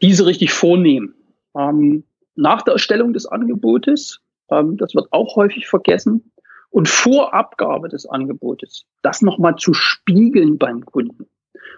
Diese 0.02 0.26
richtig 0.26 0.52
vornehmen. 0.52 1.16
Ähm, 1.58 2.04
nach 2.36 2.64
der 2.64 2.74
Erstellung 2.74 3.14
des 3.14 3.26
Angebotes, 3.26 4.20
ähm, 4.50 4.78
das 4.78 4.94
wird 4.96 5.08
auch 5.12 5.36
häufig 5.36 5.68
vergessen, 5.68 6.32
und 6.76 6.90
vor 6.90 7.34
Abgabe 7.34 7.88
des 7.88 8.06
Angebotes 8.06 8.86
das 9.02 9.22
nochmal 9.22 9.56
zu 9.56 9.74
spiegeln 9.74 10.58
beim 10.58 10.86
Kunden. 10.86 11.26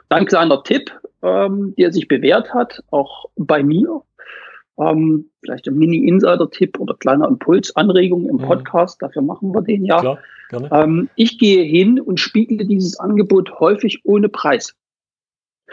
Dann 0.10 0.26
kleiner 0.26 0.64
Tipp, 0.64 0.92
ähm, 1.22 1.76
der 1.78 1.94
sich 1.94 2.08
bewährt 2.08 2.52
hat, 2.56 2.84
auch 2.90 3.26
bei 3.36 3.62
mir. 3.62 4.02
Ähm, 4.80 5.30
vielleicht 5.44 5.68
ein 5.68 5.78
Mini-Insider-Tipp 5.78 6.80
oder 6.80 6.96
kleiner 6.96 7.28
Impuls, 7.28 7.76
Anregung 7.76 8.28
im 8.28 8.38
mhm. 8.38 8.42
Podcast, 8.48 9.00
dafür 9.00 9.22
machen 9.22 9.54
wir 9.54 9.62
den 9.62 9.86
ja. 9.86 10.00
Klar, 10.00 10.20
gerne. 10.50 10.70
Ähm, 10.72 11.10
ich 11.16 11.38
gehe 11.38 11.64
hin 11.64 12.02
und 12.02 12.20
spiegle 12.20 12.66
dieses 12.66 13.00
Angebot 13.00 13.60
häufig 13.60 14.02
ohne 14.04 14.30
Preis. 14.30 14.74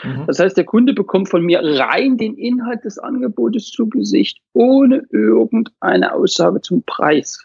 Mhm. 0.02 0.24
Das 0.26 0.38
heißt, 0.38 0.58
der 0.58 0.64
Kunde 0.64 0.92
bekommt 0.92 1.30
von 1.30 1.42
mir 1.42 1.60
rein 1.62 2.18
den 2.18 2.36
Inhalt 2.36 2.84
des 2.84 2.98
Angebotes 2.98 3.70
zu 3.70 3.88
Gesicht, 3.88 4.42
ohne 4.52 5.06
irgendeine 5.10 6.12
Aussage 6.12 6.60
zum 6.60 6.82
Preis 6.82 7.42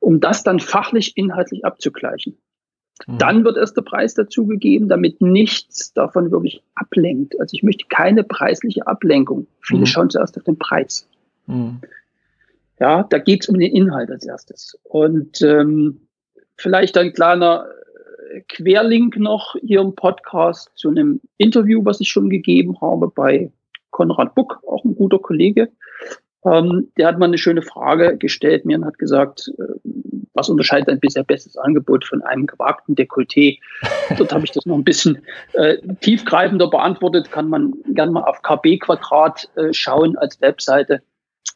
um 0.00 0.20
das 0.20 0.42
dann 0.42 0.60
fachlich 0.60 1.16
inhaltlich 1.16 1.64
abzugleichen. 1.64 2.38
Mhm. 3.06 3.18
Dann 3.18 3.44
wird 3.44 3.56
erst 3.56 3.76
der 3.76 3.82
Preis 3.82 4.14
dazugegeben, 4.14 4.88
damit 4.88 5.20
nichts 5.20 5.92
davon 5.92 6.30
wirklich 6.30 6.62
ablenkt. 6.74 7.38
Also 7.40 7.54
ich 7.54 7.62
möchte 7.62 7.86
keine 7.88 8.24
preisliche 8.24 8.86
Ablenkung. 8.86 9.46
Viele 9.60 9.80
mhm. 9.80 9.86
schauen 9.86 10.10
zuerst 10.10 10.36
auf 10.36 10.44
den 10.44 10.58
Preis. 10.58 11.08
Mhm. 11.46 11.80
Ja, 12.80 13.04
da 13.04 13.18
geht 13.18 13.42
es 13.42 13.48
um 13.48 13.58
den 13.58 13.72
Inhalt 13.72 14.10
als 14.10 14.24
erstes. 14.24 14.78
Und 14.84 15.42
ähm, 15.42 16.08
vielleicht 16.56 16.96
ein 16.96 17.12
kleiner 17.12 17.66
äh, 18.32 18.40
Querlink 18.48 19.16
noch 19.16 19.56
hier 19.60 19.80
im 19.80 19.94
Podcast 19.94 20.70
zu 20.76 20.90
einem 20.90 21.20
Interview, 21.38 21.84
was 21.84 22.00
ich 22.00 22.08
schon 22.08 22.30
gegeben 22.30 22.80
habe 22.80 23.08
bei 23.08 23.50
Konrad 23.90 24.34
Buck, 24.34 24.60
auch 24.66 24.84
ein 24.84 24.94
guter 24.94 25.18
Kollege. 25.18 25.70
Ähm, 26.44 26.88
der 26.96 27.08
hat 27.08 27.18
mal 27.18 27.26
eine 27.26 27.38
schöne 27.38 27.62
Frage 27.62 28.16
gestellt 28.16 28.64
mir 28.64 28.78
und 28.78 28.84
hat 28.84 28.98
gesagt, 28.98 29.50
äh, 29.58 29.88
was 30.34 30.48
unterscheidet 30.48 30.88
ein 30.88 31.00
bisher 31.00 31.24
bestes 31.24 31.56
Angebot 31.56 32.04
von 32.04 32.22
einem 32.22 32.46
gewagten 32.46 32.94
Dekolleté? 32.94 33.58
Dort 34.16 34.32
habe 34.32 34.44
ich 34.44 34.52
das 34.52 34.66
noch 34.66 34.76
ein 34.76 34.84
bisschen 34.84 35.18
äh, 35.54 35.78
tiefgreifender 36.00 36.70
beantwortet. 36.70 37.32
Kann 37.32 37.48
man 37.48 37.74
gerne 37.88 38.12
mal 38.12 38.22
auf 38.22 38.42
KB 38.42 38.78
Quadrat 38.78 39.48
äh, 39.56 39.72
schauen 39.72 40.16
als 40.16 40.40
Webseite. 40.40 41.02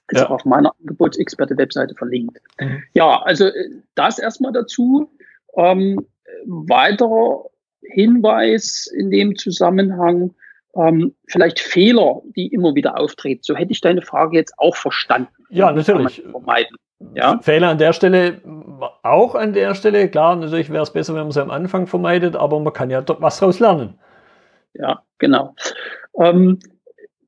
Ist 0.09 0.21
ja. 0.21 0.27
auch 0.27 0.33
auf 0.33 0.45
meiner 0.45 0.73
Angebotsexperte-Webseite 0.81 1.95
verlinkt. 1.95 2.39
Mhm. 2.61 2.83
Ja, 2.93 3.23
also 3.23 3.47
äh, 3.47 3.71
das 3.95 4.19
erstmal 4.19 4.53
dazu. 4.53 5.11
Ähm, 5.57 6.05
weiterer 6.45 7.45
Hinweis 7.83 8.91
in 8.93 9.11
dem 9.11 9.37
Zusammenhang, 9.37 10.35
ähm, 10.75 11.15
vielleicht 11.29 11.61
Fehler, 11.61 12.23
die 12.37 12.49
immer 12.49 12.75
wieder 12.75 12.99
auftreten. 12.99 13.43
So 13.43 13.55
hätte 13.55 13.73
ich 13.73 13.81
deine 13.81 14.03
Frage 14.03 14.37
jetzt 14.37 14.55
auch 14.59 14.77
verstanden. 14.77 15.29
Ja, 15.51 15.73
natürlich. 15.73 16.23
Vermeiden. 16.31 16.77
Ja? 17.15 17.39
Fehler 17.43 17.71
an 17.71 17.79
der 17.79 17.93
Stelle, 17.93 18.41
auch 19.03 19.35
an 19.35 19.53
der 19.53 19.75
Stelle, 19.75 20.09
klar, 20.09 20.37
natürlich 20.37 20.71
wäre 20.71 20.83
es 20.83 20.93
besser, 20.93 21.15
wenn 21.15 21.23
man 21.23 21.33
sie 21.33 21.43
am 21.43 21.51
Anfang 21.51 21.87
vermeidet, 21.87 22.37
aber 22.37 22.59
man 22.61 22.73
kann 22.73 22.91
ja 22.91 23.05
was 23.19 23.39
daraus 23.39 23.61
lernen. 23.61 23.95
Ja, 24.75 25.03
genau. 25.19 25.55
Ähm, 26.19 26.59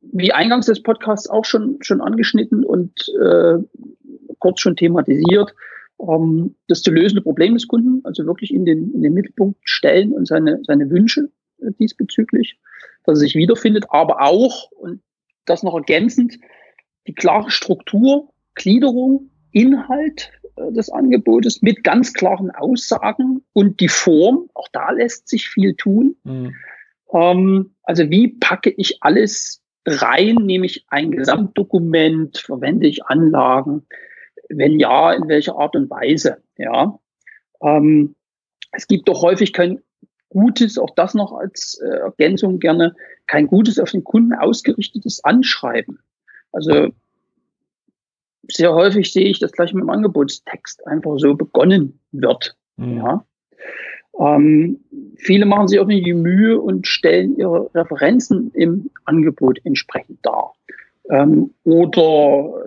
wie 0.00 0.32
eingangs 0.32 0.66
des 0.66 0.82
Podcasts 0.82 1.28
auch 1.28 1.44
schon, 1.44 1.78
schon 1.80 2.00
angeschnitten 2.00 2.64
und 2.64 2.92
äh, 3.20 3.58
kurz 4.38 4.60
schon 4.60 4.76
thematisiert, 4.76 5.52
ähm, 6.00 6.54
das 6.68 6.82
zu 6.82 6.90
lösende 6.90 7.22
Problem 7.22 7.54
des 7.54 7.68
Kunden, 7.68 8.00
also 8.04 8.24
wirklich 8.26 8.52
in 8.52 8.64
den, 8.64 8.92
in 8.94 9.02
den 9.02 9.12
Mittelpunkt 9.12 9.58
stellen 9.64 10.12
und 10.12 10.26
seine, 10.26 10.60
seine 10.64 10.88
Wünsche 10.90 11.30
äh, 11.60 11.72
diesbezüglich 11.78 12.58
dass 13.04 13.18
er 13.18 13.20
sich 13.20 13.34
wiederfindet, 13.34 13.86
aber 13.88 14.22
auch, 14.22 14.70
und 14.72 15.02
das 15.44 15.62
noch 15.62 15.74
ergänzend, 15.74 16.38
die 17.06 17.14
klare 17.14 17.50
Struktur, 17.50 18.32
Gliederung, 18.54 19.30
Inhalt 19.52 20.32
äh, 20.56 20.72
des 20.72 20.90
Angebotes 20.90 21.62
mit 21.62 21.84
ganz 21.84 22.12
klaren 22.12 22.50
Aussagen 22.50 23.44
und 23.52 23.80
die 23.80 23.88
Form, 23.88 24.48
auch 24.54 24.68
da 24.72 24.90
lässt 24.90 25.28
sich 25.28 25.48
viel 25.48 25.74
tun. 25.74 26.16
Mhm. 26.24 26.54
Ähm, 27.12 27.74
also 27.82 28.10
wie 28.10 28.28
packe 28.28 28.70
ich 28.70 29.02
alles 29.02 29.62
rein? 29.86 30.36
Nehme 30.36 30.66
ich 30.66 30.86
ein 30.88 31.10
Gesamtdokument? 31.10 32.38
Verwende 32.38 32.86
ich 32.86 33.04
Anlagen? 33.04 33.86
Wenn 34.48 34.78
ja, 34.78 35.12
in 35.12 35.28
welcher 35.28 35.56
Art 35.56 35.76
und 35.76 35.90
Weise? 35.90 36.42
Ja. 36.56 36.98
Ähm, 37.62 38.14
es 38.72 38.86
gibt 38.88 39.08
doch 39.08 39.22
häufig 39.22 39.52
kein 39.52 39.82
gutes, 40.34 40.78
auch 40.78 40.94
das 40.94 41.14
noch 41.14 41.32
als 41.32 41.80
äh, 41.82 41.96
Ergänzung 41.98 42.58
gerne, 42.58 42.94
kein 43.26 43.46
gutes 43.46 43.78
auf 43.78 43.92
den 43.92 44.04
Kunden 44.04 44.34
ausgerichtetes 44.34 45.24
Anschreiben. 45.24 46.00
Also 46.52 46.90
sehr 48.48 48.74
häufig 48.74 49.12
sehe 49.12 49.28
ich, 49.28 49.38
dass 49.38 49.52
gleich 49.52 49.72
mit 49.72 49.82
dem 49.82 49.90
Angebotstext 49.90 50.86
einfach 50.86 51.18
so 51.18 51.34
begonnen 51.34 51.98
wird. 52.12 52.56
Mhm. 52.76 52.96
Ja. 52.98 53.24
Ähm, 54.20 54.80
viele 55.16 55.46
machen 55.46 55.68
sich 55.68 55.80
auch 55.80 55.86
nicht 55.86 56.06
die 56.06 56.14
Mühe 56.14 56.60
und 56.60 56.86
stellen 56.86 57.36
ihre 57.36 57.70
Referenzen 57.74 58.50
im 58.52 58.90
Angebot 59.04 59.58
entsprechend 59.64 60.18
dar. 60.22 60.52
Ähm, 61.10 61.54
oder 61.64 62.64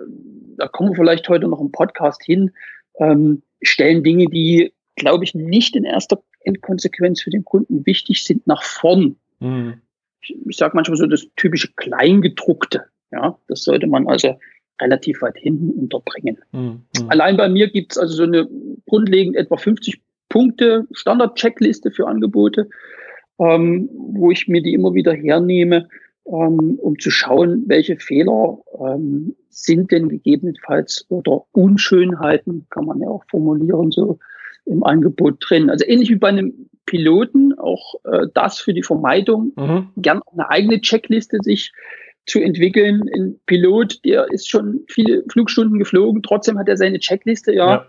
da 0.56 0.68
kommen 0.68 0.90
wir 0.90 0.96
vielleicht 0.96 1.28
heute 1.28 1.48
noch 1.48 1.60
im 1.60 1.72
Podcast 1.72 2.22
hin, 2.24 2.50
ähm, 2.98 3.42
stellen 3.62 4.02
Dinge, 4.02 4.26
die, 4.26 4.72
glaube 4.96 5.24
ich, 5.24 5.34
nicht 5.34 5.76
in 5.76 5.84
erster 5.84 6.20
Endkonsequenz 6.40 7.22
für 7.22 7.30
den 7.30 7.44
Kunden 7.44 7.86
wichtig 7.86 8.24
sind, 8.24 8.46
nach 8.46 8.62
vorn. 8.62 9.16
Mhm. 9.40 9.80
Ich, 10.20 10.36
ich 10.46 10.56
sage 10.56 10.72
manchmal 10.74 10.96
so 10.96 11.06
das 11.06 11.26
typische 11.36 11.72
Kleingedruckte. 11.76 12.84
Ja, 13.10 13.38
das 13.48 13.64
sollte 13.64 13.86
man 13.86 14.06
also 14.06 14.38
relativ 14.80 15.22
weit 15.22 15.38
hinten 15.38 15.70
unterbringen. 15.70 16.38
Mhm. 16.52 16.82
Allein 17.08 17.36
bei 17.36 17.48
mir 17.48 17.70
gibt 17.70 17.92
es 17.92 17.98
also 17.98 18.14
so 18.14 18.22
eine 18.24 18.48
grundlegend 18.86 19.36
etwa 19.36 19.56
50 19.56 20.00
Punkte, 20.28 20.86
Standard-Checkliste 20.92 21.90
für 21.90 22.06
Angebote, 22.06 22.68
ähm, 23.38 23.88
wo 23.92 24.30
ich 24.30 24.48
mir 24.48 24.62
die 24.62 24.74
immer 24.74 24.94
wieder 24.94 25.12
hernehme, 25.12 25.88
ähm, 26.26 26.78
um 26.80 26.98
zu 26.98 27.10
schauen, 27.10 27.64
welche 27.66 27.96
Fehler 27.96 28.58
ähm, 28.78 29.34
sind 29.48 29.90
denn 29.90 30.08
gegebenenfalls 30.08 31.06
oder 31.08 31.44
Unschönheiten, 31.52 32.66
kann 32.70 32.84
man 32.84 33.00
ja 33.00 33.08
auch 33.08 33.24
formulieren, 33.30 33.90
so 33.90 34.18
im 34.68 34.84
Angebot 34.84 35.36
drin. 35.40 35.70
Also 35.70 35.84
ähnlich 35.86 36.10
wie 36.10 36.16
bei 36.16 36.28
einem 36.28 36.68
Piloten, 36.86 37.58
auch 37.58 37.96
äh, 38.04 38.26
das 38.34 38.60
für 38.60 38.72
die 38.72 38.82
Vermeidung, 38.82 39.52
mhm. 39.56 39.88
gern 39.96 40.20
eine 40.32 40.50
eigene 40.50 40.80
Checkliste 40.80 41.38
sich 41.42 41.72
zu 42.26 42.40
entwickeln. 42.40 43.02
Ein 43.14 43.40
Pilot, 43.46 44.04
der 44.04 44.30
ist 44.30 44.48
schon 44.48 44.80
viele 44.88 45.24
Flugstunden 45.30 45.78
geflogen, 45.78 46.22
trotzdem 46.22 46.58
hat 46.58 46.68
er 46.68 46.76
seine 46.76 46.98
Checkliste, 46.98 47.52
ja, 47.52 47.68
ja. 47.68 47.86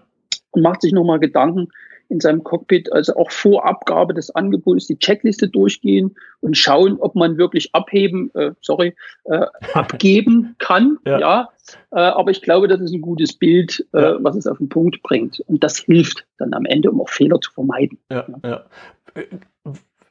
und 0.52 0.62
macht 0.62 0.82
sich 0.82 0.92
nochmal 0.92 1.20
Gedanken, 1.20 1.70
in 2.10 2.20
seinem 2.20 2.44
Cockpit, 2.44 2.92
also 2.92 3.16
auch 3.16 3.32
vor 3.32 3.66
Abgabe 3.66 4.14
des 4.14 4.36
Angebotes 4.36 4.88
die 4.88 4.98
Checkliste 4.98 5.48
durchgehen 5.48 6.16
und 6.42 6.58
schauen, 6.58 6.98
ob 7.00 7.16
man 7.16 7.38
wirklich 7.38 7.74
abheben, 7.74 8.32
äh, 8.34 8.52
sorry, 8.62 8.96
äh, 9.26 9.46
abgeben 9.74 10.56
kann. 10.60 10.98
ja. 11.06 11.20
ja. 11.20 11.50
Äh, 11.92 12.00
aber 12.00 12.32
ich 12.32 12.42
glaube, 12.42 12.68
das 12.68 12.82
ist 12.82 12.94
ein 12.94 13.02
gutes 13.02 13.34
Bild, 13.34 13.86
äh, 13.94 14.02
ja. 14.02 14.18
was 14.22 14.36
es 14.36 14.48
auf 14.48 14.58
den 14.58 14.70
Punkt 14.70 15.04
bringt. 15.04 15.40
Und 15.42 15.64
das 15.64 15.78
hilft 15.78 16.26
dann 16.40 16.54
am 16.54 16.66
Ende, 16.66 16.90
um 16.90 17.00
auch 17.00 17.10
Fehler 17.10 17.40
zu 17.42 17.52
vermeiden. 17.52 18.00
Ja, 18.12 18.26
ja. 18.44 18.66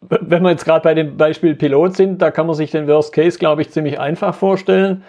Wenn 0.00 0.42
wir 0.42 0.50
jetzt 0.50 0.64
gerade 0.64 0.84
bei 0.84 0.94
dem 0.94 1.16
Beispiel 1.16 1.56
Pilot 1.56 1.96
sind, 1.96 2.22
da 2.22 2.30
kann 2.30 2.46
man 2.46 2.54
sich 2.54 2.70
den 2.70 2.86
Worst 2.86 3.12
Case, 3.12 3.40
glaube 3.40 3.62
ich, 3.62 3.70
ziemlich 3.70 3.98
einfach 3.98 4.36
vorstellen 4.36 5.02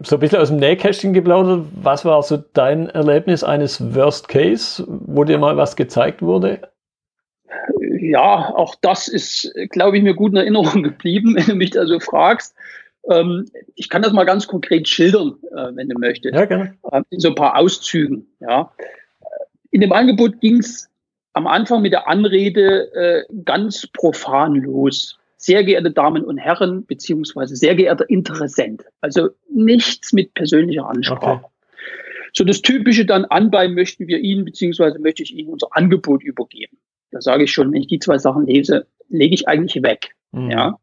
so 0.00 0.16
ein 0.16 0.20
bisschen 0.20 0.38
aus 0.38 0.48
dem 0.48 0.58
Nähkästchen 0.58 1.12
geplaudert. 1.12 1.66
Was 1.74 2.04
war 2.04 2.22
so 2.22 2.38
dein 2.52 2.88
Erlebnis 2.90 3.44
eines 3.44 3.94
Worst 3.94 4.28
Case, 4.28 4.84
wo 4.86 5.24
dir 5.24 5.38
mal 5.38 5.56
was 5.56 5.76
gezeigt 5.76 6.22
wurde? 6.22 6.60
Ja, 7.98 8.54
auch 8.54 8.74
das 8.82 9.08
ist, 9.08 9.52
glaube 9.70 9.96
ich, 9.96 10.02
mir 10.02 10.14
gut 10.14 10.32
in 10.32 10.38
Erinnerung 10.38 10.82
geblieben, 10.82 11.34
wenn 11.36 11.46
du 11.46 11.54
mich 11.54 11.70
da 11.70 11.86
so 11.86 12.00
fragst. 12.00 12.54
Ähm, 13.10 13.46
ich 13.74 13.88
kann 13.88 14.02
das 14.02 14.12
mal 14.12 14.24
ganz 14.24 14.46
konkret 14.46 14.88
schildern, 14.88 15.36
äh, 15.52 15.68
wenn 15.74 15.88
du 15.88 15.98
möchtest. 15.98 16.34
Ja, 16.34 16.44
gerne. 16.44 16.76
Äh, 16.90 17.02
in 17.10 17.20
so 17.20 17.28
ein 17.28 17.34
paar 17.34 17.56
Auszügen. 17.56 18.26
Ja. 18.40 18.72
In 19.70 19.80
dem 19.80 19.92
Angebot 19.92 20.40
ging 20.40 20.58
es 20.58 20.88
am 21.32 21.46
Anfang 21.46 21.82
mit 21.82 21.92
der 21.92 22.08
Anrede 22.08 22.92
äh, 22.94 23.24
ganz 23.44 23.86
profan 23.86 24.54
los 24.56 25.18
sehr 25.36 25.64
geehrte 25.64 25.90
Damen 25.90 26.24
und 26.24 26.38
Herren, 26.38 26.86
beziehungsweise 26.86 27.56
sehr 27.56 27.74
geehrter 27.74 28.08
Interessent. 28.08 28.84
Also 29.00 29.28
nichts 29.50 30.12
mit 30.12 30.34
persönlicher 30.34 30.88
Ansprache. 30.88 31.44
Okay. 31.44 31.46
So 32.32 32.44
das 32.44 32.62
Typische 32.62 33.06
dann 33.06 33.24
anbei 33.24 33.68
möchten 33.68 34.08
wir 34.08 34.18
Ihnen, 34.18 34.44
beziehungsweise 34.44 34.98
möchte 34.98 35.22
ich 35.22 35.34
Ihnen 35.34 35.48
unser 35.48 35.68
Angebot 35.70 36.22
übergeben. 36.22 36.78
Da 37.10 37.20
sage 37.20 37.44
ich 37.44 37.52
schon, 37.52 37.72
wenn 37.72 37.80
ich 37.80 37.86
die 37.86 37.98
zwei 37.98 38.18
Sachen 38.18 38.46
lese, 38.46 38.86
lege 39.08 39.34
ich 39.34 39.48
eigentlich 39.48 39.82
weg. 39.82 40.14
Mhm. 40.32 40.50
Ja. 40.50 40.78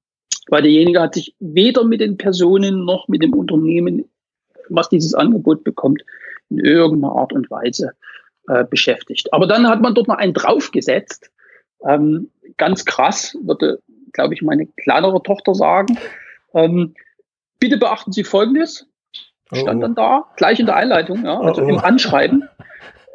Weil 0.47 0.63
derjenige 0.63 1.01
hat 1.01 1.13
sich 1.13 1.35
weder 1.39 1.83
mit 1.83 2.01
den 2.01 2.17
Personen 2.17 2.85
noch 2.85 3.07
mit 3.07 3.21
dem 3.21 3.33
Unternehmen, 3.33 4.05
was 4.69 4.89
dieses 4.89 5.13
Angebot 5.13 5.63
bekommt, 5.63 6.03
in 6.49 6.59
irgendeiner 6.59 7.13
Art 7.13 7.33
und 7.33 7.49
Weise 7.49 7.93
äh, 8.47 8.65
beschäftigt. 8.65 9.31
Aber 9.33 9.47
dann 9.47 9.67
hat 9.67 9.81
man 9.81 9.95
dort 9.95 10.07
noch 10.07 10.17
einen 10.17 10.33
draufgesetzt. 10.33 11.31
Ähm, 11.87 12.29
ganz 12.57 12.85
krass, 12.85 13.37
würde 13.43 13.79
glaube 14.13 14.33
ich, 14.33 14.41
meine 14.41 14.67
kleinere 14.67 15.21
Tochter 15.21 15.53
sagen. 15.55 15.97
Ähm, 16.53 16.95
bitte 17.59 17.77
beachten 17.77 18.11
Sie 18.11 18.23
Folgendes. 18.23 18.87
Stand 19.51 19.79
oh. 19.79 19.81
dann 19.81 19.95
da, 19.95 20.25
gleich 20.37 20.59
in 20.59 20.65
der 20.65 20.75
Einleitung, 20.75 21.25
ja, 21.25 21.39
also 21.39 21.61
oh. 21.61 21.67
im 21.67 21.77
Anschreiben. 21.77 22.47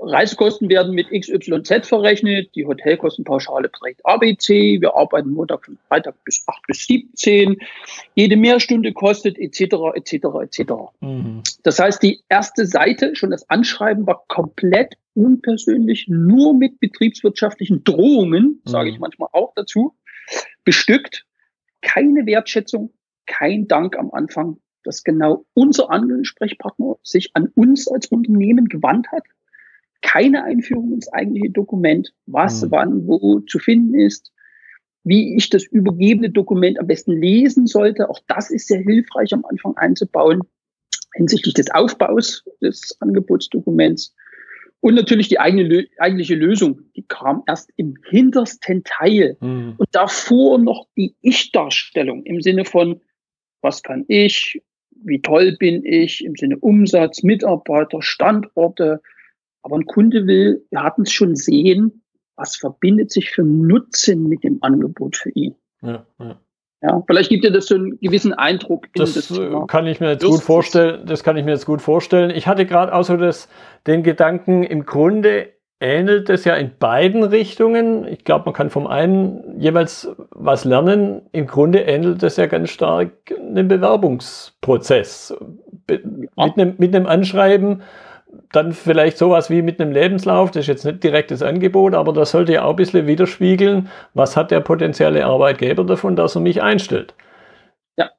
Reisekosten 0.01 0.69
werden 0.69 0.95
mit 0.95 1.11
XYZ 1.11 1.87
verrechnet, 1.87 2.55
die 2.55 2.67
Hotelkostenpauschale 2.67 3.71
trägt 3.73 4.05
ABC, 4.07 4.81
wir 4.81 4.95
arbeiten 4.95 5.31
Montag 5.31 5.65
von 5.65 5.77
Freitag 5.89 6.15
bis 6.25 6.45
8 6.47 6.67
bis 6.69 6.87
17, 6.87 7.57
jede 8.15 8.37
Mehrstunde 8.37 8.93
kostet 8.93 9.39
etc. 9.39 9.75
etc. 9.95 10.13
etc. 10.43 10.73
Mhm. 11.01 11.43
Das 11.65 11.81
heißt, 11.81 12.03
die 12.03 12.21
erste 12.29 12.67
Seite, 12.67 13.17
schon 13.17 13.31
das 13.31 13.49
Anschreiben 13.51 14.07
war 14.07 14.23
komplett 14.29 14.95
unpersönlich, 15.15 16.07
nur 16.09 16.55
mit 16.55 16.79
betriebswirtschaftlichen 16.79 17.83
Drohungen, 17.83 18.61
mhm. 18.65 18.71
sage 18.71 18.91
ich 18.91 19.01
manchmal 19.01 19.31
auch 19.33 19.53
dazu 19.57 19.95
bestückt. 20.69 21.25
Keine 21.81 22.27
Wertschätzung, 22.27 22.93
kein 23.25 23.69
Dank 23.69 23.97
am 23.97 24.11
Anfang, 24.11 24.59
dass 24.85 25.03
genau 25.03 25.47
unser 25.55 25.91
Ansprechpartner 25.91 26.97
sich 27.03 27.31
an 27.33 27.49
uns 27.55 27.89
als 27.89 28.09
Unternehmen 28.09 28.67
gewandt 28.67 29.11
hat. 29.11 29.23
Keine 30.03 30.45
Einführung 30.45 30.93
ins 30.93 31.11
eigentliche 31.11 31.49
Dokument, 31.49 32.13
was, 32.27 32.63
mhm. 32.63 32.71
wann, 32.71 33.07
wo 33.07 33.41
zu 33.41 33.59
finden 33.59 33.95
ist, 33.95 34.31
wie 35.05 35.37
ich 35.37 35.49
das 35.49 35.65
übergebene 35.65 36.29
Dokument 36.29 36.79
am 36.79 36.87
besten 36.87 37.13
lesen 37.13 37.67
sollte. 37.67 38.11
Auch 38.11 38.21
das 38.27 38.51
ist 38.51 38.69
sehr 38.69 38.81
hilfreich 38.81 39.33
am 39.33 39.47
Anfang 39.47 39.75
einzubauen 39.79 40.43
hinsichtlich 41.15 41.55
des 41.55 41.71
Aufbaus 41.71 42.45
des 42.61 42.95
Angebotsdokuments. 43.01 44.15
Und 44.81 44.95
natürlich 44.95 45.29
die 45.29 45.41
eigene, 45.41 45.87
eigentliche 45.99 46.37
Lösung, 46.37 46.83
die 46.95 47.03
kam 47.03 47.43
erst 47.47 47.71
im 47.77 47.95
hintersten 48.09 48.85
Teil. 48.85 49.37
Mhm. 49.41 49.75
Und 49.77 49.89
davor 49.93 50.59
noch 50.59 50.87
die 50.97 51.17
Ich-Darstellung 51.21 52.25
im 52.25 52.41
Sinne 52.41 52.65
von, 52.65 53.01
was 53.61 53.83
kann 53.83 54.05
ich, 54.07 54.63
wie 54.91 55.21
toll 55.21 55.57
bin 55.59 55.85
ich, 55.85 56.25
im 56.25 56.37
Sinne 56.37 56.59
Umsatz, 56.59 57.23
Mitarbeiter, 57.23 58.03
Standorte. 58.03 59.01
Aber 59.63 59.77
ein 59.77 59.87
Kunde 59.87 60.27
will, 60.27 60.65
wir 60.71 60.83
hatten 60.83 61.03
es 61.03 61.13
schon 61.13 61.35
sehen, 61.35 62.03
was 62.37 62.57
verbindet 62.57 63.11
sich 63.11 63.31
für 63.31 63.43
Nutzen 63.43 64.29
mit 64.29 64.45
dem 64.45 64.59
Angebot 64.63 65.17
für 65.17 65.31
ihn. 65.31 65.57
Ja, 65.83 66.07
ja. 66.21 66.41
Ja, 66.81 67.03
vielleicht 67.07 67.29
gibt 67.29 67.45
dir 67.45 67.51
das 67.51 67.67
so 67.67 67.75
einen 67.75 67.99
gewissen 68.01 68.33
Eindruck. 68.35 68.87
das, 68.95 69.15
das 69.15 69.37
äh, 69.37 69.51
kann 69.67 69.87
ich 69.87 69.99
mir 69.99 70.11
jetzt 70.13 70.25
gut 70.25 70.43
vorstellen. 70.43 71.05
Das 71.07 71.25
kann 71.25 71.37
ich 71.37 71.45
mir 71.45 71.51
jetzt 71.51 71.67
gut 71.67 71.83
vorstellen. 71.83 72.31
Ich 72.31 72.47
hatte 72.47 72.67
gerade 72.67 72.95
auch 72.95 73.03
so 73.03 73.17
das, 73.17 73.49
den 73.87 74.05
Gedanken, 74.05 74.63
im 74.63 74.87
Grunde 74.87 75.49
ähnelt 75.81 76.29
es 76.31 76.45
ja 76.45 76.55
in 76.55 76.73
beiden 76.79 77.23
Richtungen. 77.23 78.07
Ich 78.07 78.25
glaube, 78.25 78.47
man 78.47 78.55
kann 78.55 78.71
vom 78.71 78.87
einen 78.87 79.61
jeweils 79.61 80.09
was 80.31 80.65
lernen. 80.65 81.23
Im 81.33 81.47
Grunde 81.47 81.81
ähnelt 81.81 82.23
es 82.23 82.37
ja 82.37 82.47
ganz 82.47 82.71
stark 82.71 83.11
einem 83.37 83.69
Bewerbungsprozess. 83.69 85.35
Mit, 85.89 86.05
einem, 86.37 86.75
mit 86.79 86.95
einem 86.95 87.07
Anschreiben 87.07 87.83
dann 88.53 88.73
vielleicht 88.73 89.19
sowas 89.19 89.51
wie 89.51 89.63
mit 89.63 89.81
einem 89.81 89.93
Lebenslauf, 89.93 90.51
das 90.51 90.63
ist 90.63 90.69
jetzt 90.69 90.85
nicht 90.85 91.03
direktes 91.03 91.43
Angebot, 91.43 91.95
aber 91.95 92.13
das 92.13 92.31
sollte 92.31 92.53
ja 92.53 92.65
auch 92.65 92.71
ein 92.71 92.77
bisschen 92.77 93.07
widerspiegeln, 93.07 93.89
was 94.15 94.37
hat 94.37 94.51
der 94.51 94.61
potenzielle 94.61 95.25
Arbeitgeber 95.25 95.85
davon, 95.85 96.17
dass 96.17 96.35
er 96.35 96.41
mich 96.41 96.63
einstellt. 96.63 97.15
Ja. 97.97 98.11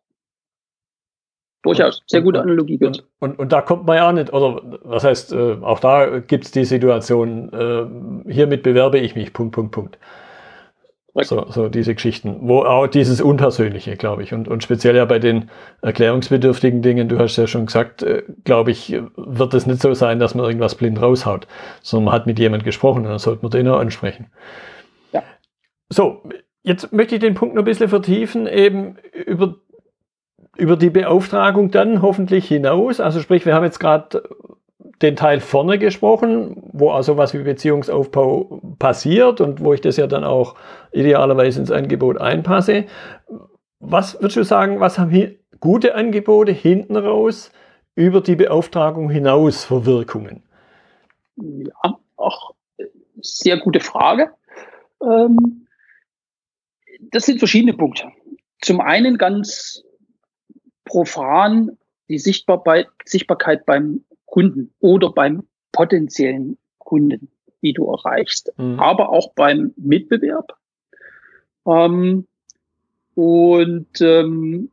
Durchaus. 1.63 2.03
Sehr 2.07 2.21
gute 2.21 2.41
Analogie. 2.41 2.77
Und, 2.83 3.05
und, 3.19 3.39
und, 3.39 3.51
da 3.51 3.61
kommt 3.61 3.85
man 3.85 3.97
ja 3.97 4.09
auch 4.09 4.13
nicht, 4.13 4.33
oder 4.33 4.61
was 4.83 5.03
heißt, 5.03 5.33
äh, 5.33 5.57
auch 5.61 5.79
da 5.79 6.19
gibt 6.19 6.45
es 6.45 6.51
die 6.51 6.65
Situation, 6.65 7.51
äh, 7.53 8.31
hiermit 8.31 8.63
bewerbe 8.63 8.99
ich 8.99 9.15
mich, 9.15 9.33
Punkt, 9.33 9.53
Punkt, 9.53 9.71
Punkt. 9.71 9.97
So, 11.15 11.45
so 11.49 11.69
diese 11.69 11.95
Geschichten, 11.95 12.37
wo 12.41 12.61
auch 12.61 12.87
dieses 12.87 13.19
Unpersönliche, 13.19 13.97
glaube 13.97 14.23
ich, 14.23 14.33
und, 14.33 14.47
und 14.47 14.63
speziell 14.63 14.95
ja 14.95 15.05
bei 15.05 15.19
den 15.19 15.49
erklärungsbedürftigen 15.81 16.81
Dingen, 16.81 17.09
du 17.09 17.17
hast 17.17 17.35
ja 17.35 17.47
schon 17.47 17.65
gesagt, 17.65 18.03
äh, 18.03 18.23
glaube 18.43 18.71
ich, 18.71 18.95
wird 19.15 19.53
es 19.53 19.65
nicht 19.65 19.81
so 19.81 19.93
sein, 19.93 20.19
dass 20.19 20.35
man 20.35 20.45
irgendwas 20.45 20.75
blind 20.75 21.01
raushaut, 21.01 21.47
sondern 21.81 22.05
man 22.05 22.13
hat 22.13 22.27
mit 22.27 22.39
jemand 22.39 22.63
gesprochen 22.63 23.03
und 23.03 23.09
dann 23.09 23.19
sollte 23.19 23.41
man 23.41 23.51
den 23.51 23.67
auch 23.67 23.79
ansprechen. 23.79 24.27
Ja. 25.11 25.23
So, 25.89 26.23
jetzt 26.63 26.93
möchte 26.93 27.15
ich 27.15 27.21
den 27.21 27.33
Punkt 27.33 27.55
noch 27.55 27.63
ein 27.63 27.65
bisschen 27.65 27.89
vertiefen, 27.89 28.45
eben 28.45 28.97
über, 29.25 29.55
über 30.57 30.77
die 30.77 30.91
Beauftragung 30.91 31.71
dann 31.71 32.01
hoffentlich 32.01 32.47
hinaus. 32.47 32.99
Also 32.99 33.19
sprich, 33.19 33.45
wir 33.45 33.55
haben 33.55 33.65
jetzt 33.65 33.79
gerade 33.79 34.23
den 35.01 35.15
Teil 35.15 35.39
vorne 35.39 35.79
gesprochen, 35.79 36.61
wo 36.73 36.91
also 36.91 37.17
was 37.17 37.33
wie 37.33 37.43
Beziehungsaufbau 37.43 38.61
passiert 38.79 39.39
und 39.39 39.63
wo 39.63 39.73
ich 39.73 39.81
das 39.81 39.97
ja 39.97 40.07
dann 40.07 40.23
auch 40.23 40.55
idealerweise 40.91 41.61
ins 41.61 41.71
Angebot 41.71 42.19
einpasse. 42.19 42.85
Was 43.79 44.15
würdest 44.15 44.37
du 44.37 44.43
sagen, 44.43 44.79
was 44.79 44.99
haben 44.99 45.09
hier 45.09 45.35
gute 45.61 45.95
Angebote 45.95 46.51
hinten 46.51 46.97
raus 46.97 47.51
über 47.95 48.21
die 48.21 48.35
Beauftragung 48.35 49.09
hinaus 49.09 49.63
für 49.65 49.85
Wirkungen? 49.85 50.43
Ja, 51.37 51.97
auch 52.17 52.51
sehr 53.21 53.57
gute 53.57 53.79
Frage. 53.79 54.31
Ähm, 55.01 55.67
das 57.11 57.25
sind 57.25 57.39
verschiedene 57.39 57.73
Punkte. 57.73 58.11
Zum 58.61 58.81
einen 58.81 59.17
ganz 59.17 59.83
profan 60.83 61.77
die 62.09 62.17
Sichtbarkeit 62.17 63.65
beim 63.65 64.03
Kunden 64.29 64.73
oder 64.79 65.11
beim 65.11 65.43
potenziellen 65.71 66.57
Kunden, 66.77 67.29
die 67.61 67.73
du 67.73 67.85
erreichst, 67.91 68.51
mhm. 68.57 68.79
aber 68.79 69.09
auch 69.09 69.33
beim 69.33 69.73
Mitbewerb. 69.77 70.57
Ähm, 71.65 72.27
und 73.15 74.01
ähm, 74.01 74.71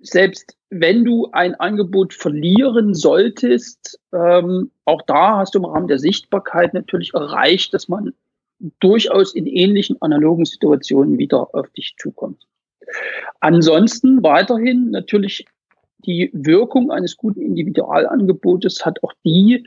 selbst 0.00 0.56
wenn 0.70 1.04
du 1.04 1.28
ein 1.32 1.54
Angebot 1.54 2.14
verlieren 2.14 2.94
solltest, 2.94 4.00
ähm, 4.12 4.70
auch 4.84 5.02
da 5.02 5.38
hast 5.38 5.54
du 5.54 5.60
im 5.60 5.64
Rahmen 5.64 5.88
der 5.88 5.98
Sichtbarkeit 5.98 6.74
natürlich 6.74 7.14
erreicht, 7.14 7.72
dass 7.74 7.88
man 7.88 8.12
durchaus 8.80 9.34
in 9.34 9.46
ähnlichen 9.46 10.00
analogen 10.02 10.44
Situationen 10.44 11.18
wieder 11.18 11.54
auf 11.54 11.70
dich 11.70 11.94
zukommt. 11.98 12.46
Ansonsten 13.40 14.22
weiterhin 14.22 14.90
natürlich 14.90 15.46
die 16.06 16.30
Wirkung 16.32 16.90
eines 16.90 17.16
guten 17.16 17.40
Individualangebotes 17.40 18.84
hat 18.84 19.02
auch 19.02 19.12
die, 19.24 19.66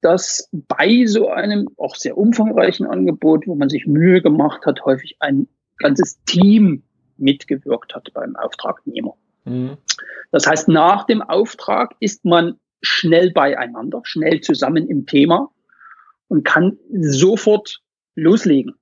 dass 0.00 0.48
bei 0.52 1.06
so 1.06 1.28
einem 1.28 1.68
auch 1.76 1.96
sehr 1.96 2.16
umfangreichen 2.16 2.86
Angebot, 2.86 3.46
wo 3.46 3.54
man 3.54 3.68
sich 3.68 3.86
Mühe 3.86 4.22
gemacht 4.22 4.64
hat, 4.66 4.84
häufig 4.84 5.16
ein 5.20 5.48
ganzes 5.78 6.22
Team 6.24 6.82
mitgewirkt 7.16 7.94
hat 7.94 8.12
beim 8.14 8.36
Auftragnehmer. 8.36 9.14
Mhm. 9.44 9.76
Das 10.30 10.46
heißt, 10.46 10.68
nach 10.68 11.04
dem 11.04 11.22
Auftrag 11.22 11.94
ist 12.00 12.24
man 12.24 12.58
schnell 12.80 13.32
beieinander, 13.32 14.02
schnell 14.04 14.40
zusammen 14.40 14.88
im 14.88 15.06
Thema 15.06 15.50
und 16.28 16.44
kann 16.44 16.78
sofort 16.92 17.80
loslegen. 18.14 18.74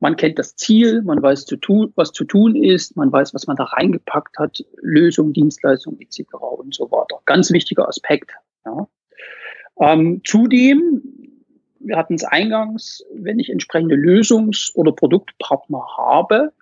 Man 0.00 0.16
kennt 0.16 0.38
das 0.38 0.56
Ziel, 0.56 1.02
man 1.02 1.22
weiß, 1.22 1.44
zu 1.44 1.56
tun, 1.56 1.92
was 1.94 2.12
zu 2.12 2.24
tun 2.24 2.56
ist, 2.56 2.96
man 2.96 3.12
weiß, 3.12 3.34
was 3.34 3.46
man 3.46 3.56
da 3.56 3.64
reingepackt 3.64 4.38
hat, 4.38 4.64
Lösung, 4.80 5.34
Dienstleistung 5.34 5.98
etc. 6.00 6.22
und 6.34 6.74
so 6.74 6.90
weiter. 6.90 7.20
Ganz 7.26 7.52
wichtiger 7.52 7.86
Aspekt. 7.86 8.32
Ja. 8.64 8.88
Ähm, 9.78 10.22
zudem, 10.24 11.02
wir 11.80 11.96
hatten 11.96 12.14
es 12.14 12.24
eingangs, 12.24 13.04
wenn 13.14 13.38
ich 13.38 13.50
entsprechende 13.50 13.94
Lösungs- 13.94 14.74
oder 14.74 14.92
Produktpartner 14.92 15.82
habe, 15.98 16.52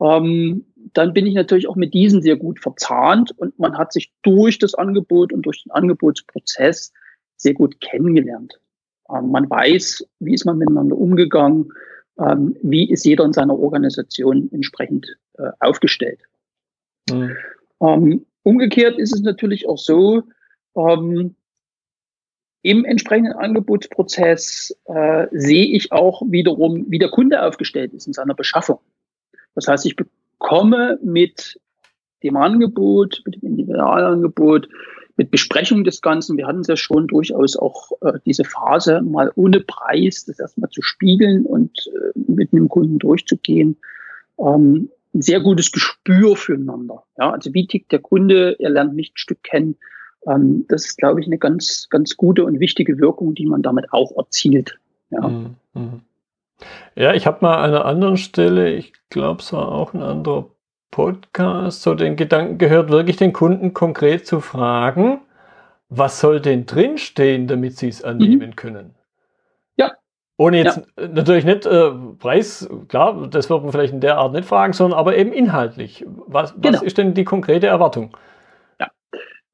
ähm, 0.00 0.66
dann 0.92 1.12
bin 1.12 1.26
ich 1.26 1.34
natürlich 1.34 1.68
auch 1.68 1.76
mit 1.76 1.94
diesen 1.94 2.22
sehr 2.22 2.36
gut 2.36 2.60
verzahnt 2.60 3.32
und 3.38 3.58
man 3.58 3.76
hat 3.78 3.92
sich 3.92 4.12
durch 4.22 4.58
das 4.58 4.74
Angebot 4.74 5.32
und 5.32 5.42
durch 5.42 5.64
den 5.64 5.72
Angebotsprozess 5.72 6.92
sehr 7.36 7.54
gut 7.54 7.80
kennengelernt. 7.80 8.60
Ähm, 9.10 9.30
man 9.30 9.48
weiß, 9.48 10.06
wie 10.20 10.34
ist 10.34 10.44
man 10.44 10.58
miteinander 10.58 10.96
umgegangen, 10.96 11.72
ähm, 12.18 12.56
wie 12.62 12.90
ist 12.90 13.04
jeder 13.04 13.24
in 13.24 13.32
seiner 13.32 13.58
Organisation 13.58 14.48
entsprechend 14.52 15.16
äh, 15.34 15.50
aufgestellt. 15.60 16.20
Mhm. 17.10 17.36
Ähm, 17.80 18.26
umgekehrt 18.42 18.98
ist 18.98 19.14
es 19.14 19.22
natürlich 19.22 19.68
auch 19.68 19.78
so, 19.78 20.22
ähm, 20.76 21.34
im 22.62 22.84
entsprechenden 22.84 23.34
Angebotsprozess 23.34 24.76
äh, 24.86 25.26
sehe 25.30 25.66
ich 25.66 25.92
auch 25.92 26.22
wiederum, 26.26 26.86
wie 26.88 26.98
der 26.98 27.08
Kunde 27.08 27.42
aufgestellt 27.42 27.94
ist 27.94 28.06
in 28.06 28.12
seiner 28.12 28.34
Beschaffung. 28.34 28.80
Das 29.54 29.68
heißt, 29.68 29.86
ich 29.86 29.96
bekomme 29.96 30.98
mit 31.02 31.60
dem 32.22 32.36
Angebot, 32.36 33.22
mit 33.24 33.36
dem 33.36 33.48
Individualangebot, 33.50 34.68
mit 35.18 35.32
Besprechung 35.32 35.84
des 35.84 36.00
Ganzen, 36.00 36.36
wir 36.36 36.46
hatten 36.46 36.60
es 36.60 36.68
ja 36.68 36.76
schon 36.76 37.08
durchaus 37.08 37.56
auch 37.56 37.90
äh, 38.02 38.14
diese 38.24 38.44
Phase 38.44 39.02
mal 39.02 39.32
ohne 39.34 39.60
Preis, 39.60 40.24
das 40.24 40.38
erstmal 40.38 40.70
zu 40.70 40.80
spiegeln 40.80 41.44
und 41.44 41.88
äh, 41.88 42.18
mit 42.30 42.52
einem 42.52 42.68
Kunden 42.68 42.98
durchzugehen, 43.00 43.76
ähm, 44.38 44.88
ein 45.12 45.22
sehr 45.22 45.40
gutes 45.40 45.72
Gespür 45.72 46.36
füreinander. 46.36 47.02
Ja, 47.18 47.32
also 47.32 47.52
wie 47.52 47.66
tickt 47.66 47.90
der 47.90 47.98
Kunde, 47.98 48.56
er 48.60 48.70
lernt 48.70 48.94
mich 48.94 49.10
ein 49.10 49.16
Stück 49.16 49.42
kennen. 49.42 49.76
Ähm, 50.26 50.66
das 50.68 50.86
ist, 50.86 50.98
glaube 50.98 51.20
ich, 51.20 51.26
eine 51.26 51.38
ganz, 51.38 51.88
ganz 51.90 52.16
gute 52.16 52.44
und 52.44 52.60
wichtige 52.60 52.98
Wirkung, 52.98 53.34
die 53.34 53.46
man 53.46 53.62
damit 53.62 53.92
auch 53.92 54.16
erzielt. 54.16 54.78
Ja. 55.10 55.28
Mhm. 55.28 55.56
mhm. 55.74 56.00
Ja, 56.96 57.14
ich 57.14 57.26
habe 57.26 57.38
mal 57.42 57.56
an 57.58 57.70
einer 57.70 57.84
anderen 57.84 58.16
Stelle, 58.16 58.74
ich 58.74 58.92
glaube, 59.10 59.42
es 59.42 59.52
war 59.52 59.70
auch 59.70 59.94
ein 59.94 60.02
anderer 60.02 60.50
Podcast, 60.90 61.82
so 61.82 61.94
den 61.94 62.16
Gedanken 62.16 62.58
gehört, 62.58 62.90
wirklich 62.90 63.16
den 63.16 63.32
Kunden 63.32 63.74
konkret 63.74 64.26
zu 64.26 64.40
fragen, 64.40 65.20
was 65.88 66.20
soll 66.20 66.40
denn 66.40 66.66
drinstehen, 66.66 67.46
damit 67.46 67.76
sie 67.76 67.88
es 67.88 68.02
annehmen 68.02 68.50
mhm. 68.50 68.56
können? 68.56 68.94
Ja. 69.76 69.92
Ohne 70.36 70.58
jetzt 70.58 70.82
ja. 70.98 71.08
natürlich 71.08 71.44
nicht 71.44 71.66
äh, 71.66 71.90
Preis, 72.18 72.68
klar, 72.88 73.26
das 73.28 73.50
wird 73.50 73.62
man 73.62 73.72
vielleicht 73.72 73.92
in 73.92 74.00
der 74.00 74.18
Art 74.18 74.32
nicht 74.32 74.46
fragen, 74.46 74.72
sondern 74.72 74.98
aber 74.98 75.16
eben 75.16 75.32
inhaltlich. 75.32 76.04
Was, 76.26 76.54
genau. 76.54 76.74
was 76.74 76.82
ist 76.82 76.98
denn 76.98 77.14
die 77.14 77.24
konkrete 77.24 77.66
Erwartung? 77.66 78.16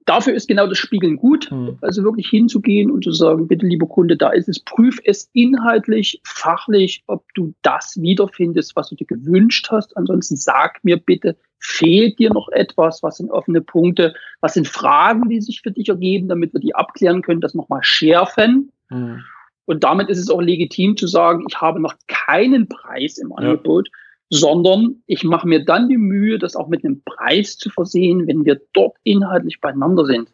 Dafür 0.04 0.34
ist 0.34 0.48
genau 0.48 0.66
das 0.66 0.78
Spiegeln 0.78 1.16
gut. 1.16 1.50
Mhm. 1.50 1.78
Also 1.80 2.02
wirklich 2.02 2.28
hinzugehen 2.28 2.90
und 2.90 3.04
zu 3.04 3.12
sagen, 3.12 3.48
bitte, 3.48 3.66
lieber 3.66 3.86
Kunde, 3.86 4.16
da 4.16 4.30
ist 4.30 4.48
es, 4.48 4.60
prüf 4.60 4.98
es 5.04 5.30
inhaltlich, 5.32 6.20
fachlich, 6.24 7.02
ob 7.06 7.24
du 7.34 7.54
das 7.62 7.96
wiederfindest, 8.00 8.76
was 8.76 8.90
du 8.90 8.96
dir 8.96 9.06
gewünscht 9.06 9.68
hast. 9.70 9.96
Ansonsten 9.96 10.36
sag 10.36 10.84
mir 10.84 10.96
bitte, 10.96 11.36
fehlt 11.58 12.18
dir 12.18 12.32
noch 12.32 12.48
etwas? 12.50 13.02
Was 13.02 13.16
sind 13.16 13.30
offene 13.30 13.60
Punkte? 13.60 14.14
Was 14.40 14.54
sind 14.54 14.68
Fragen, 14.68 15.28
die 15.28 15.40
sich 15.40 15.62
für 15.62 15.70
dich 15.70 15.88
ergeben, 15.88 16.28
damit 16.28 16.52
wir 16.52 16.60
die 16.60 16.74
abklären 16.74 17.22
können, 17.22 17.40
das 17.40 17.54
nochmal 17.54 17.82
schärfen? 17.82 18.70
Mhm. 18.90 19.22
Und 19.66 19.82
damit 19.82 20.10
ist 20.10 20.18
es 20.18 20.28
auch 20.28 20.42
legitim 20.42 20.96
zu 20.96 21.06
sagen, 21.06 21.46
ich 21.48 21.58
habe 21.58 21.80
noch 21.80 21.94
keinen 22.06 22.68
Preis 22.68 23.16
im 23.16 23.32
Angebot. 23.32 23.88
Ja 23.88 24.03
sondern 24.30 25.02
ich 25.06 25.24
mache 25.24 25.46
mir 25.46 25.64
dann 25.64 25.88
die 25.88 25.98
Mühe, 25.98 26.38
das 26.38 26.56
auch 26.56 26.68
mit 26.68 26.84
einem 26.84 27.02
Preis 27.04 27.56
zu 27.56 27.70
versehen, 27.70 28.26
wenn 28.26 28.44
wir 28.44 28.60
dort 28.72 28.96
inhaltlich 29.02 29.60
beieinander 29.60 30.04
sind. 30.04 30.28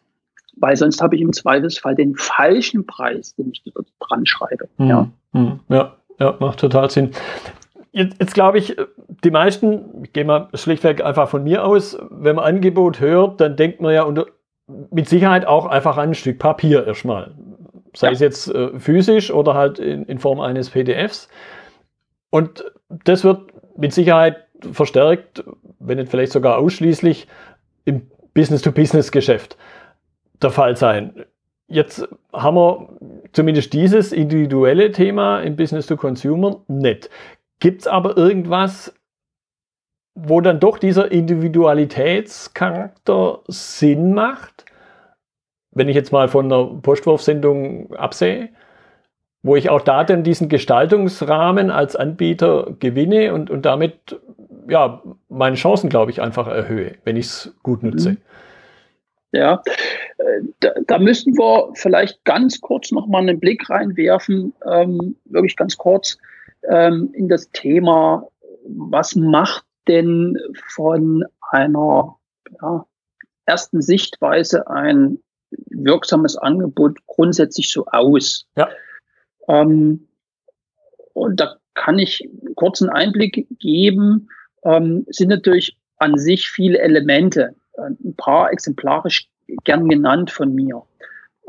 Weil 0.57 0.75
sonst 0.75 1.01
habe 1.01 1.15
ich 1.15 1.21
im 1.21 1.33
Zweifelsfall 1.33 1.95
den 1.95 2.15
falschen 2.15 2.85
Preis, 2.85 3.35
den 3.35 3.51
ich 3.51 3.63
dort 3.73 3.87
dran 3.99 4.25
schreibe. 4.25 4.67
Mhm. 4.77 4.87
Ja. 4.87 5.11
Hm. 5.33 5.59
ja, 5.69 5.97
ja, 6.19 6.35
macht 6.39 6.59
total 6.59 6.89
Sinn. 6.89 7.11
Jetzt, 7.93 8.17
jetzt 8.19 8.33
glaube 8.33 8.57
ich, 8.57 8.75
die 9.23 9.31
meisten, 9.31 10.03
ich 10.03 10.13
gehe 10.13 10.25
mal 10.25 10.49
schlichtweg 10.53 11.03
einfach 11.03 11.29
von 11.29 11.43
mir 11.43 11.65
aus, 11.65 11.97
wenn 12.09 12.35
man 12.35 12.45
Angebot 12.45 12.99
hört, 12.99 13.41
dann 13.41 13.55
denkt 13.55 13.81
man 13.81 13.93
ja 13.93 14.03
unter, 14.03 14.27
mit 14.91 15.09
Sicherheit 15.09 15.45
auch 15.45 15.65
einfach 15.65 15.97
an 15.97 16.09
ein 16.09 16.15
Stück 16.15 16.39
Papier 16.39 16.87
erstmal. 16.87 17.35
Sei 17.93 18.07
ja. 18.07 18.13
es 18.13 18.19
jetzt 18.19 18.47
äh, 18.47 18.79
physisch 18.79 19.31
oder 19.31 19.53
halt 19.53 19.79
in, 19.79 20.05
in 20.05 20.19
Form 20.19 20.39
eines 20.39 20.69
PDFs. 20.69 21.27
Und 22.29 22.63
das 23.03 23.23
wird 23.23 23.50
mit 23.77 23.93
Sicherheit 23.93 24.47
verstärkt, 24.71 25.43
wenn 25.79 25.97
nicht 25.97 26.11
vielleicht 26.11 26.31
sogar 26.31 26.57
ausschließlich 26.57 27.27
im 27.85 28.07
Business-to-Business-Geschäft 28.33 29.57
der 30.41 30.51
Fall 30.51 30.77
sein. 30.77 31.25
Jetzt 31.67 32.07
haben 32.33 32.55
wir 32.55 32.89
zumindest 33.33 33.73
dieses 33.73 34.11
individuelle 34.11 34.91
Thema 34.91 35.41
im 35.41 35.55
Business-to-Consumer 35.55 36.61
nicht. 36.67 37.09
Gibt 37.59 37.81
es 37.81 37.87
aber 37.87 38.17
irgendwas, 38.17 38.93
wo 40.15 40.41
dann 40.41 40.59
doch 40.59 40.77
dieser 40.77 41.11
Individualitätscharakter 41.11 43.39
Sinn 43.47 44.13
macht? 44.13 44.65
Wenn 45.71 45.87
ich 45.87 45.95
jetzt 45.95 46.11
mal 46.11 46.27
von 46.27 46.51
einer 46.51 46.65
Postwurfsendung 46.65 47.93
absehe, 47.93 48.49
wo 49.43 49.55
ich 49.55 49.69
auch 49.69 49.81
da 49.81 50.03
dann 50.03 50.23
diesen 50.23 50.49
Gestaltungsrahmen 50.49 51.71
als 51.71 51.95
Anbieter 51.95 52.75
gewinne 52.79 53.33
und, 53.33 53.49
und 53.49 53.65
damit 53.65 54.19
ja 54.69 55.01
meine 55.29 55.55
Chancen, 55.55 55.89
glaube 55.89 56.11
ich, 56.11 56.21
einfach 56.21 56.47
erhöhe, 56.47 56.95
wenn 57.03 57.17
ich 57.17 57.25
es 57.27 57.55
gut 57.63 57.83
nutze. 57.83 58.11
Mhm. 58.11 58.17
Ja, 59.33 59.63
äh, 60.17 60.41
da, 60.59 60.71
da 60.87 60.99
müssten 60.99 61.37
wir 61.37 61.71
vielleicht 61.75 62.23
ganz 62.25 62.59
kurz 62.59 62.91
noch 62.91 63.07
mal 63.07 63.19
einen 63.19 63.39
Blick 63.39 63.69
reinwerfen, 63.69 64.53
ähm, 64.69 65.15
wirklich 65.25 65.55
ganz 65.55 65.77
kurz 65.77 66.17
ähm, 66.69 67.09
in 67.13 67.29
das 67.29 67.49
Thema, 67.51 68.27
was 68.65 69.15
macht 69.15 69.65
denn 69.87 70.37
von 70.73 71.23
einer 71.51 72.17
ja, 72.61 72.85
ersten 73.45 73.81
Sichtweise 73.81 74.67
ein 74.67 75.19
wirksames 75.69 76.37
Angebot 76.37 76.99
grundsätzlich 77.07 77.71
so 77.71 77.85
aus? 77.87 78.45
Ja. 78.55 78.69
Ähm, 79.51 80.07
und 81.13 81.39
da 81.39 81.57
kann 81.73 81.99
ich 81.99 82.23
einen 82.23 82.55
kurzen 82.55 82.89
Einblick 82.89 83.47
geben. 83.59 84.29
Ähm, 84.63 85.05
sind 85.09 85.29
natürlich 85.29 85.77
an 85.97 86.17
sich 86.17 86.49
viele 86.49 86.79
Elemente, 86.79 87.55
äh, 87.73 87.81
ein 87.81 88.15
paar 88.15 88.51
exemplarisch 88.51 89.29
gern 89.65 89.89
genannt 89.89 90.31
von 90.31 90.55
mir. 90.55 90.83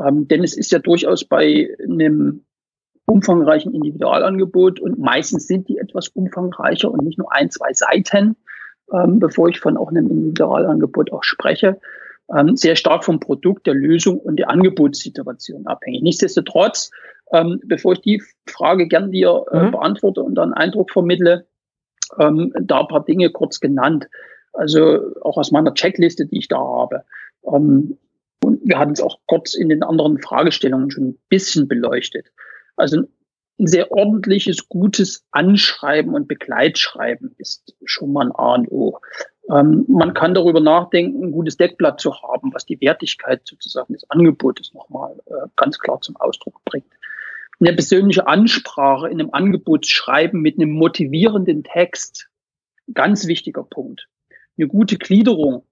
Ähm, 0.05 0.27
denn 0.27 0.43
es 0.43 0.57
ist 0.57 0.73
ja 0.73 0.79
durchaus 0.81 1.25
bei 1.25 1.69
einem 1.83 2.45
umfangreichen 3.07 3.75
Individualangebot 3.75 4.81
und 4.81 4.99
meistens 4.99 5.47
sind 5.47 5.69
die 5.69 5.79
etwas 5.79 6.09
umfangreicher 6.09 6.91
und 6.91 7.05
nicht 7.05 7.19
nur 7.19 7.33
ein, 7.33 7.51
zwei 7.51 7.73
Seiten, 7.73 8.37
ähm, 8.93 9.19
bevor 9.19 9.49
ich 9.49 9.61
von 9.61 9.77
auch 9.77 9.91
einem 9.91 10.09
Individualangebot 10.09 11.13
auch 11.13 11.25
spreche, 11.25 11.81
ähm, 12.35 12.57
sehr 12.57 12.77
stark 12.77 13.05
vom 13.05 13.21
Produkt, 13.21 13.67
der 13.67 13.75
Lösung 13.75 14.19
und 14.19 14.37
der 14.37 14.51
Angebotssituation 14.51 15.67
abhängig. 15.67 16.03
Nichtsdestotrotz 16.03 16.91
ähm, 17.33 17.61
bevor 17.65 17.95
ich 17.95 18.01
die 18.01 18.23
Frage 18.47 18.87
gern 18.87 19.11
dir 19.11 19.45
äh, 19.51 19.65
mhm. 19.65 19.71
beantworte 19.73 20.23
und 20.23 20.35
dann 20.35 20.53
Eindruck 20.53 20.91
vermittle, 20.91 21.47
ähm, 22.19 22.53
da 22.61 22.81
ein 22.81 22.89
paar 22.89 23.05
Dinge 23.05 23.31
kurz 23.31 23.61
genannt. 23.61 24.09
Also 24.53 25.01
auch 25.23 25.39
aus 25.39 25.51
meiner 25.51 25.73
Checkliste, 25.73 26.27
die 26.27 26.39
ich 26.39 26.49
da 26.49 26.59
habe. 26.59 27.05
Ähm, 27.45 27.99
und 28.45 28.61
wir 28.65 28.79
hatten 28.79 28.93
es 28.93 29.01
auch 29.01 29.19
kurz 29.27 29.55
in 29.55 29.69
den 29.69 29.83
anderen 29.83 30.21
Fragestellungen 30.21 30.91
schon 30.91 31.09
ein 31.09 31.19
bisschen 31.29 31.69
beleuchtet. 31.69 32.27
Also 32.77 33.03
ein 33.59 33.67
sehr 33.67 33.93
ordentliches, 33.93 34.69
gutes 34.69 35.25
Anschreiben 35.31 36.15
und 36.15 36.29
Begleitschreiben 36.29 37.35
ist 37.39 37.75
schon 37.85 38.13
mal 38.13 38.27
ein 38.27 38.33
A 38.33 38.55
und 38.55 38.71
O. 38.71 38.99
Ähm, 39.51 39.85
man 39.89 40.15
kann 40.15 40.35
darüber 40.35 40.61
nachdenken, 40.61 41.25
ein 41.25 41.33
gutes 41.33 41.57
Deckblatt 41.57 42.01
zu 42.01 42.15
haben, 42.23 42.53
was 42.53 42.67
die 42.67 42.81
Wertigkeit 42.81 43.43
sozusagen 43.45 43.95
des 43.95 44.09
Angebotes 44.11 44.75
nochmal 44.75 45.19
äh, 45.27 45.49
ganz 45.57 45.79
klar 45.79 46.01
zum 46.01 46.17
Ausdruck 46.17 46.61
bringt. 46.65 46.93
Eine 47.63 47.75
persönliche 47.75 48.27
Ansprache 48.27 49.09
in 49.09 49.21
einem 49.21 49.31
Angebotsschreiben 49.33 50.41
mit 50.41 50.59
einem 50.59 50.73
motivierenden 50.73 51.63
Text, 51.63 52.29
ganz 52.93 53.27
wichtiger 53.27 53.63
Punkt. 53.63 54.09
Eine 54.59 54.67
gute 54.67 54.97
Gliederung, 54.99 55.65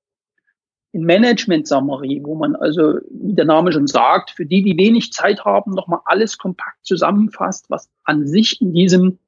in 0.92 1.04
Management 1.04 1.68
Summary, 1.68 2.20
wo 2.24 2.34
man 2.34 2.56
also, 2.56 2.98
wie 3.10 3.34
der 3.34 3.44
Name 3.44 3.72
schon 3.72 3.86
sagt, 3.86 4.30
für 4.30 4.44
die, 4.44 4.62
die 4.62 4.76
wenig 4.76 5.12
Zeit 5.12 5.44
haben, 5.44 5.72
nochmal 5.72 6.00
alles 6.04 6.38
kompakt 6.38 6.84
zusammenfasst, 6.84 7.66
was 7.68 7.88
an 8.04 8.26
sich 8.26 8.60
in 8.60 8.72
diesem 8.72 9.18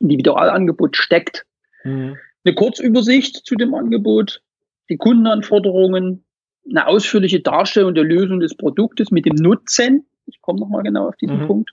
Individualangebot 0.00 0.96
steckt. 0.96 1.46
Mhm. 1.84 2.16
Eine 2.44 2.54
Kurzübersicht 2.54 3.36
zu 3.46 3.54
dem 3.54 3.74
Angebot, 3.74 4.42
die 4.90 4.96
Kundenanforderungen, 4.96 6.24
eine 6.68 6.86
ausführliche 6.86 7.40
Darstellung 7.40 7.94
der 7.94 8.04
Lösung 8.04 8.40
des 8.40 8.54
Produktes 8.54 9.10
mit 9.10 9.24
dem 9.24 9.36
Nutzen. 9.36 10.06
Ich 10.26 10.42
komme 10.42 10.60
nochmal 10.60 10.82
genau 10.82 11.08
auf 11.08 11.16
diesen 11.16 11.42
mhm. 11.42 11.46
Punkt. 11.46 11.70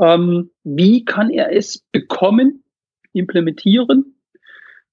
Ähm, 0.00 0.50
wie 0.64 1.04
kann 1.04 1.30
er 1.30 1.54
es 1.54 1.84
bekommen, 1.92 2.64
implementieren? 3.12 4.16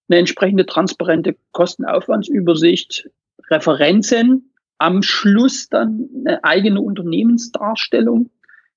Eine 0.09 0.19
entsprechende 0.19 0.65
transparente 0.65 1.35
Kostenaufwandsübersicht, 1.51 3.09
Referenzen, 3.49 4.53
am 4.77 5.01
Schluss 5.01 5.69
dann 5.69 6.09
eine 6.15 6.43
eigene 6.43 6.81
Unternehmensdarstellung 6.81 8.29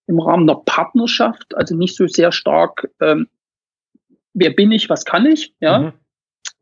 im 0.06 0.18
Rahmen 0.18 0.46
der 0.46 0.62
Partnerschaft, 0.64 1.54
also 1.56 1.76
nicht 1.76 1.96
so 1.96 2.06
sehr 2.06 2.32
stark, 2.32 2.90
ähm, 3.00 3.28
wer 4.34 4.50
bin 4.50 4.72
ich, 4.72 4.88
was 4.88 5.04
kann 5.04 5.26
ich, 5.26 5.54
ja. 5.60 5.78
Mhm. 5.78 5.92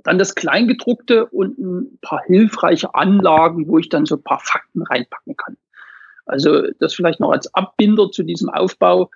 Dann 0.05 0.19
das 0.19 0.35
Kleingedruckte 0.35 1.27
und 1.27 1.59
ein 1.59 1.99
paar 2.01 2.23
hilfreiche 2.25 2.95
Anlagen, 2.95 3.69
wo 3.69 3.79
ich 3.79 3.89
dann 3.89 4.07
so 4.07 4.15
ein 4.17 4.23
paar 4.23 4.39
Fakten 4.39 4.83
reinpacken 4.83 5.37
kann. 5.37 5.57
Also 6.25 6.71
das 6.79 6.95
vielleicht 6.95 7.21
noch 7.21 7.33
als 7.33 7.53
Abbinder 7.53 8.11
zu 8.11 8.23
diesem 8.23 8.49
Aufbau. 8.49 9.11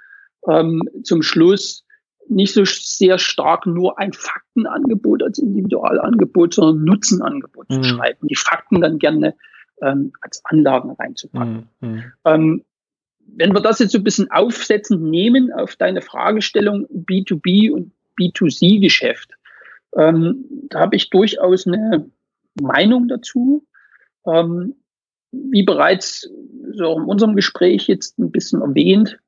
Ähm, 0.49 0.83
zum 1.05 1.23
Schluss 1.23 1.85
nicht 2.29 2.55
so 2.55 2.65
sehr 2.65 3.19
stark 3.19 3.67
nur 3.67 3.99
ein 3.99 4.13
Faktenangebot 4.13 5.23
als 5.23 5.39
Individualangebot, 5.39 6.55
sondern 6.55 6.85
Nutzenangebot 6.85 7.69
mhm. 7.71 7.75
zu 7.75 7.85
schreiben. 7.85 8.29
Die 8.29 8.37
Fakten 8.37 8.81
dann 8.81 8.99
gerne 8.99 9.35
ähm, 9.83 10.13
als 10.21 10.45
Anlagen 10.45 10.93
reinzupacken. 10.93 11.69
Mhm. 11.81 11.89
mhm. 11.89 12.05
Ähm, 12.25 12.65
wenn 13.35 13.55
wir 13.55 13.61
das 13.61 13.79
jetzt 13.79 13.93
so 13.93 13.99
ein 13.99 14.05
bisschen 14.05 14.31
aufsetzen 14.31 15.09
nehmen 15.09 15.53
auf 15.53 15.77
deine 15.77 16.03
Fragestellung 16.03 16.87
B2B 16.87 17.71
und 17.71 17.93
B2C-Geschäft, 18.21 19.31
ähm, 19.97 20.45
da 20.69 20.81
habe 20.81 20.97
ich 20.97 21.09
durchaus 21.09 21.67
eine 21.67 22.11
Meinung 22.61 23.09
dazu. 23.09 23.65
Ähm, 24.27 24.75
wie 25.31 25.63
bereits 25.63 26.29
so 26.73 26.99
in 26.99 27.05
unserem 27.05 27.37
Gespräch 27.37 27.87
jetzt 27.87 28.19
ein 28.19 28.31
bisschen 28.31 28.61
erwähnt, 28.61 29.19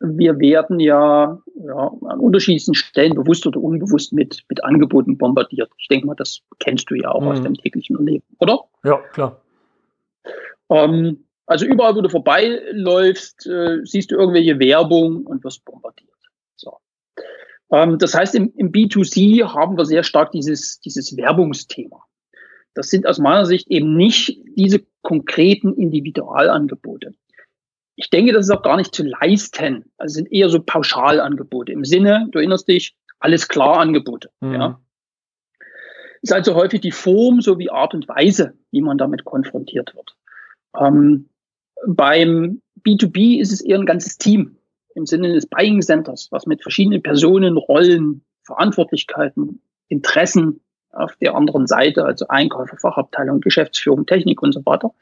wir 0.00 0.38
werden 0.38 0.78
ja, 0.80 1.40
ja 1.56 1.92
an 2.06 2.20
unterschiedlichsten 2.20 2.74
Stellen 2.74 3.14
bewusst 3.14 3.46
oder 3.46 3.60
unbewusst 3.60 4.12
mit, 4.12 4.44
mit 4.48 4.62
Angeboten 4.62 5.18
bombardiert. 5.18 5.70
Ich 5.78 5.88
denke 5.88 6.06
mal, 6.06 6.14
das 6.14 6.40
kennst 6.60 6.90
du 6.90 6.94
ja 6.94 7.10
auch 7.10 7.22
mhm. 7.22 7.28
aus 7.28 7.42
deinem 7.42 7.56
täglichen 7.56 8.04
Leben, 8.04 8.24
oder? 8.38 8.60
Ja, 8.84 8.98
klar. 9.12 9.40
Ähm, 10.70 11.24
also 11.46 11.64
überall, 11.64 11.96
wo 11.96 12.02
du 12.02 12.08
vorbeiläufst, 12.08 13.46
äh, 13.46 13.78
siehst 13.84 14.10
du 14.10 14.16
irgendwelche 14.16 14.58
Werbung 14.58 15.26
und 15.26 15.42
wirst 15.42 15.64
bombardiert. 15.64 16.10
So. 16.56 16.76
Ähm, 17.72 17.98
das 17.98 18.14
heißt, 18.14 18.34
im, 18.34 18.52
im 18.56 18.70
B2C 18.70 19.52
haben 19.52 19.76
wir 19.76 19.84
sehr 19.84 20.04
stark 20.04 20.30
dieses, 20.30 20.78
dieses 20.80 21.16
Werbungsthema. 21.16 22.04
Das 22.74 22.90
sind 22.90 23.06
aus 23.06 23.18
meiner 23.18 23.46
Sicht 23.46 23.68
eben 23.68 23.96
nicht 23.96 24.40
diese 24.56 24.84
konkreten 25.02 25.74
Individualangebote 25.74 27.14
ich 28.08 28.10
denke, 28.10 28.32
das 28.32 28.46
ist 28.46 28.50
auch 28.50 28.62
gar 28.62 28.78
nicht 28.78 28.94
zu 28.94 29.04
leisten. 29.04 29.84
Also 29.98 30.14
sind 30.14 30.32
eher 30.32 30.48
so 30.48 30.62
Pauschalangebote 30.62 31.72
im 31.72 31.84
Sinne, 31.84 32.26
du 32.30 32.38
erinnerst 32.38 32.66
dich, 32.66 32.96
alles 33.20 33.48
klar 33.48 33.80
Angebote. 33.80 34.30
Mhm. 34.40 34.54
Ja. 34.54 34.80
Ist 36.22 36.32
also 36.32 36.54
häufig 36.54 36.80
die 36.80 36.90
Form 36.90 37.42
sowie 37.42 37.68
Art 37.68 37.92
und 37.92 38.08
Weise, 38.08 38.54
wie 38.70 38.80
man 38.80 38.96
damit 38.96 39.26
konfrontiert 39.26 39.94
wird. 39.94 40.16
Ähm, 40.80 41.28
beim 41.86 42.62
B2B 42.82 43.40
ist 43.40 43.52
es 43.52 43.60
eher 43.60 43.78
ein 43.78 43.84
ganzes 43.84 44.16
Team 44.16 44.56
im 44.94 45.04
Sinne 45.04 45.34
des 45.34 45.44
Buying 45.44 45.82
Centers, 45.82 46.28
was 46.30 46.46
mit 46.46 46.62
verschiedenen 46.62 47.02
Personen, 47.02 47.58
Rollen, 47.58 48.24
Verantwortlichkeiten, 48.44 49.60
Interessen 49.88 50.62
auf 50.92 51.14
der 51.16 51.34
anderen 51.34 51.66
Seite, 51.66 52.06
also 52.06 52.26
Einkäufer, 52.28 52.78
Fachabteilung, 52.78 53.42
Geschäftsführung, 53.42 54.06
Technik 54.06 54.42
und 54.42 54.52
so 54.52 54.64
weiter, 54.64 54.94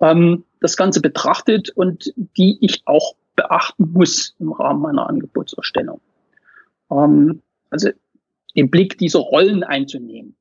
ähm, 0.00 0.44
das 0.60 0.76
Ganze 0.76 1.00
betrachtet 1.00 1.70
und 1.70 2.12
die 2.16 2.58
ich 2.60 2.82
auch 2.86 3.14
beachten 3.36 3.92
muss 3.92 4.34
im 4.38 4.52
Rahmen 4.52 4.82
meiner 4.82 5.08
Angebotserstellung. 5.08 6.00
Ähm, 6.90 7.42
also 7.70 7.90
den 8.56 8.70
Blick 8.70 8.98
dieser 8.98 9.20
Rollen 9.20 9.62
einzunehmen. 9.62 10.34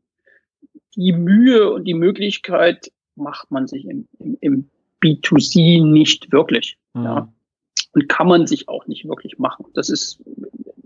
Die 0.95 1.11
Mühe 1.11 1.71
und 1.71 1.83
die 1.83 1.93
Möglichkeit 1.93 2.91
macht 3.15 3.51
man 3.51 3.67
sich 3.67 3.85
im, 3.85 4.07
im, 4.19 4.37
im 4.41 4.69
B2C 5.03 5.83
nicht 5.83 6.31
wirklich. 6.31 6.77
Mhm. 6.93 7.03
Ja. 7.03 7.33
Und 7.93 8.09
kann 8.09 8.27
man 8.27 8.47
sich 8.47 8.67
auch 8.67 8.87
nicht 8.87 9.07
wirklich 9.07 9.37
machen. 9.37 9.65
Das 9.73 9.89
ist, 9.89 10.19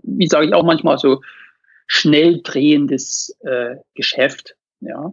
wie 0.02 0.26
sage 0.28 0.46
ich 0.46 0.54
auch 0.54 0.64
manchmal, 0.64 0.98
so 0.98 1.22
schnell 1.86 2.40
drehendes 2.42 3.36
äh, 3.40 3.76
Geschäft. 3.94 4.56
Ja, 4.80 5.12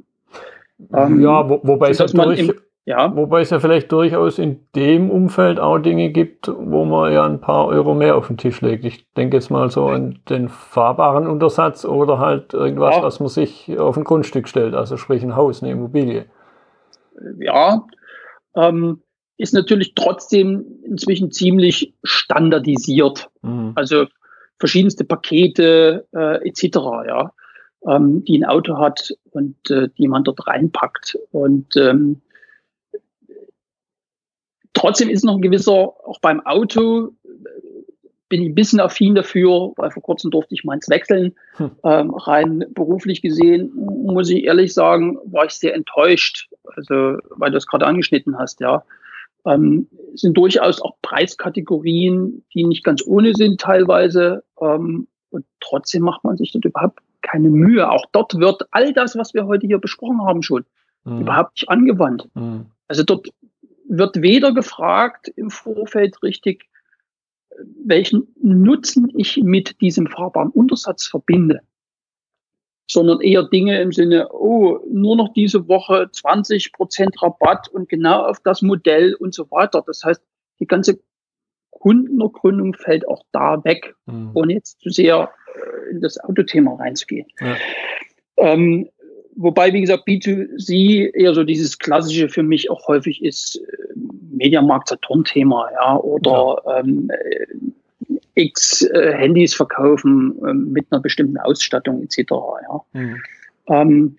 ähm, 0.94 1.22
ja 1.22 1.50
wo, 1.50 1.60
wobei 1.64 1.90
es 1.90 2.00
natürlich 2.00 2.52
ja. 2.90 3.16
Wobei 3.16 3.42
es 3.42 3.52
ja 3.52 3.60
vielleicht 3.60 3.92
durchaus 3.92 4.40
in 4.40 4.66
dem 4.76 5.12
Umfeld 5.12 5.60
auch 5.60 5.78
Dinge 5.78 6.10
gibt, 6.10 6.48
wo 6.48 6.86
man 6.86 7.14
ja 7.14 7.24
ein 7.24 7.40
paar 7.40 7.68
Euro 7.68 7.94
mehr 7.94 8.16
auf 8.16 8.26
den 8.26 8.38
Tisch 8.38 8.62
legt. 8.62 8.84
Ich 8.84 9.14
denke 9.14 9.38
jetzt 9.38 9.52
mal 9.52 9.70
so 9.70 9.90
an 9.90 10.18
den 10.28 10.50
fahrbaren 10.50 11.28
Untersatz 11.28 11.86
oder 11.86 12.18
halt 12.18 12.56
irgendwas, 12.56 12.96
ja. 12.96 13.04
was 13.04 13.20
man 13.20 13.30
sich 13.30 13.78
auf 13.78 13.96
ein 13.96 14.04
Grundstück 14.04 14.48
stellt, 14.48 14.74
also 14.74 14.98
sprich 14.98 15.22
ein 15.22 15.36
Haus, 15.36 15.62
eine 15.62 15.72
Immobilie. 15.72 16.26
Ja, 17.38 17.86
ähm, 18.56 19.04
ist 19.38 19.54
natürlich 19.54 19.94
trotzdem 19.94 20.66
inzwischen 20.84 21.30
ziemlich 21.32 21.94
standardisiert. 22.02 23.30
Mhm. 23.44 23.74
Also 23.76 24.08
verschiedenste 24.58 25.04
Pakete 25.04 26.08
äh, 26.12 26.48
etc., 26.48 26.78
ja, 27.08 27.34
ähm, 27.88 28.24
die 28.24 28.40
ein 28.40 28.46
Auto 28.46 28.80
hat 28.80 29.14
und 29.30 29.70
äh, 29.70 29.90
die 29.96 30.08
man 30.08 30.24
dort 30.24 30.48
reinpackt. 30.48 31.20
Und 31.32 31.78
ähm, 31.78 32.24
Trotzdem 34.80 35.10
ist 35.10 35.26
noch 35.26 35.36
ein 35.36 35.42
gewisser, 35.42 35.74
auch 35.74 36.20
beim 36.22 36.46
Auto, 36.46 37.12
bin 38.30 38.44
ich 38.44 38.50
ein 38.50 38.56
bisschen 38.56 38.80
affin 38.80 39.16
dafür, 39.16 39.74
weil 39.76 39.92
vor 39.92 40.04
kurzem 40.04 40.32
durfte 40.32 40.54
ich 40.54 40.64
meins 40.64 40.88
wechseln. 40.88 41.36
Hm. 41.58 41.72
Ähm, 41.84 42.12
rein 42.12 42.66
beruflich 42.70 43.22
gesehen, 43.22 43.72
muss 43.74 44.30
ich 44.30 44.44
ehrlich 44.44 44.74
sagen, 44.74 45.18
war 45.26 45.46
ich 45.46 45.52
sehr 45.52 45.74
enttäuscht, 45.74 46.48
also 46.76 47.18
weil 47.32 47.52
du 47.52 47.58
es 47.58 47.68
gerade 47.68 47.88
angeschnitten 47.88 48.38
hast, 48.38 48.62
ja. 48.62 48.84
Ähm, 49.46 49.88
sind 50.14 50.38
durchaus 50.38 50.82
auch 50.82 50.96
Preiskategorien, 51.02 52.44
die 52.54 52.66
nicht 52.66 52.84
ganz 52.84 53.02
ohne 53.06 53.34
sind 53.34 53.60
teilweise. 53.60 54.44
Ähm, 54.62 55.08
und 55.32 55.46
trotzdem 55.60 56.04
macht 56.04 56.24
man 56.24 56.38
sich 56.38 56.52
dort 56.52 56.66
überhaupt 56.66 57.00
keine 57.22 57.50
Mühe. 57.50 57.90
Auch 57.90 58.06
dort 58.12 58.38
wird 58.38 58.64
all 58.72 58.94
das, 58.94 59.18
was 59.18 59.34
wir 59.34 59.48
heute 59.48 59.66
hier 59.66 59.80
besprochen 59.80 60.22
haben, 60.22 60.44
schon 60.44 60.66
mhm. 61.06 61.22
überhaupt 61.22 61.54
nicht 61.56 61.70
angewandt. 61.70 62.28
Mhm. 62.36 62.66
Also 62.88 63.04
dort 63.04 63.30
wird 63.90 64.22
weder 64.22 64.54
gefragt 64.54 65.28
im 65.36 65.50
Vorfeld 65.50 66.22
richtig, 66.24 66.70
welchen 67.84 68.28
Nutzen 68.42 69.12
ich 69.16 69.38
mit 69.38 69.82
diesem 69.82 70.08
fahrbaren 70.08 70.52
Untersatz 70.52 71.08
verbinde, 71.08 71.62
sondern 72.90 73.20
eher 73.20 73.44
Dinge 73.44 73.82
im 73.82 73.92
Sinne, 73.92 74.30
oh, 74.32 74.80
nur 74.90 75.18
noch 75.18 75.34
diese 75.34 75.68
Woche 75.68 76.10
20 76.12 76.72
Prozent 76.72 77.22
Rabatt 77.22 77.68
und 77.68 77.90
genau 77.90 78.24
auf 78.26 78.40
das 78.44 78.62
Modell 78.62 79.16
und 79.16 79.34
so 79.34 79.50
weiter. 79.52 79.84
Das 79.86 80.04
heißt, 80.04 80.22
die 80.60 80.68
ganze 80.68 81.00
Kundenergründung 81.72 82.76
fällt 82.76 83.08
auch 83.08 83.24
da 83.32 83.64
weg, 83.64 83.96
mhm. 84.06 84.32
ohne 84.36 84.54
jetzt 84.54 84.82
zu 84.82 84.90
sehr 84.90 85.32
äh, 85.56 85.92
in 85.92 86.02
das 86.02 86.20
Autothema 86.20 86.76
reinzugehen. 86.76 87.28
Ja. 87.40 87.56
Ähm, 88.38 88.90
wobei, 89.40 89.74
wie 89.74 89.82
gesagt, 89.82 90.08
B2C 90.08 91.14
eher 91.14 91.34
so 91.34 91.44
dieses 91.44 91.80
klassische 91.80 92.30
für 92.30 92.44
mich 92.44 92.70
auch 92.70 92.88
häufig 92.88 93.24
ist, 93.24 93.56
äh, 93.56 93.96
Mediamarkt 94.32 94.90
Saturn-Thema, 94.90 95.70
ja, 95.74 95.98
oder 95.98 96.62
ja. 96.66 96.80
Ähm, 96.80 97.10
äh, 97.10 97.48
X 98.36 98.84
äh, 98.84 99.14
Handys 99.14 99.54
verkaufen 99.54 100.38
äh, 100.46 100.54
mit 100.54 100.88
einer 100.92 101.02
bestimmten 101.02 101.38
Ausstattung 101.38 102.04
etc. 102.04 102.32
Ja. 102.32 102.82
Mhm. 102.94 103.22
Ähm, 103.68 104.16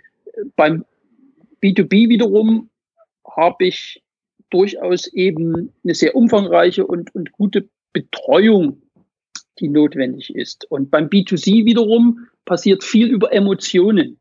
beim 0.56 0.84
B2B 1.62 2.08
wiederum 2.08 2.70
habe 3.26 3.66
ich 3.66 4.02
durchaus 4.50 5.06
eben 5.08 5.72
eine 5.84 5.94
sehr 5.94 6.16
umfangreiche 6.16 6.86
und, 6.86 7.14
und 7.14 7.32
gute 7.32 7.68
Betreuung, 7.92 8.82
die 9.58 9.68
notwendig 9.68 10.34
ist. 10.34 10.70
Und 10.70 10.90
beim 10.90 11.06
B2C 11.06 11.64
wiederum 11.64 12.26
passiert 12.44 12.82
viel 12.84 13.08
über 13.08 13.32
Emotionen. 13.32 14.19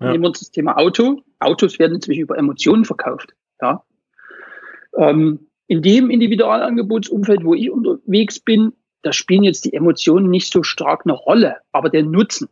Ja. 0.00 0.12
Nehmen 0.12 0.24
wir 0.24 0.28
uns 0.28 0.40
das 0.40 0.50
Thema 0.50 0.78
Auto. 0.78 1.22
Autos 1.38 1.78
werden 1.78 1.96
inzwischen 1.96 2.22
über 2.22 2.38
Emotionen 2.38 2.84
verkauft. 2.84 3.34
Ja. 3.60 3.84
Ähm, 4.96 5.46
in 5.66 5.82
dem 5.82 6.10
Individualangebotsumfeld, 6.10 7.44
wo 7.44 7.54
ich 7.54 7.70
unterwegs 7.70 8.40
bin, 8.40 8.72
da 9.02 9.12
spielen 9.12 9.44
jetzt 9.44 9.64
die 9.64 9.72
Emotionen 9.72 10.30
nicht 10.30 10.52
so 10.52 10.62
stark 10.62 11.02
eine 11.04 11.12
Rolle, 11.12 11.56
aber 11.72 11.90
der 11.90 12.02
Nutzen 12.02 12.48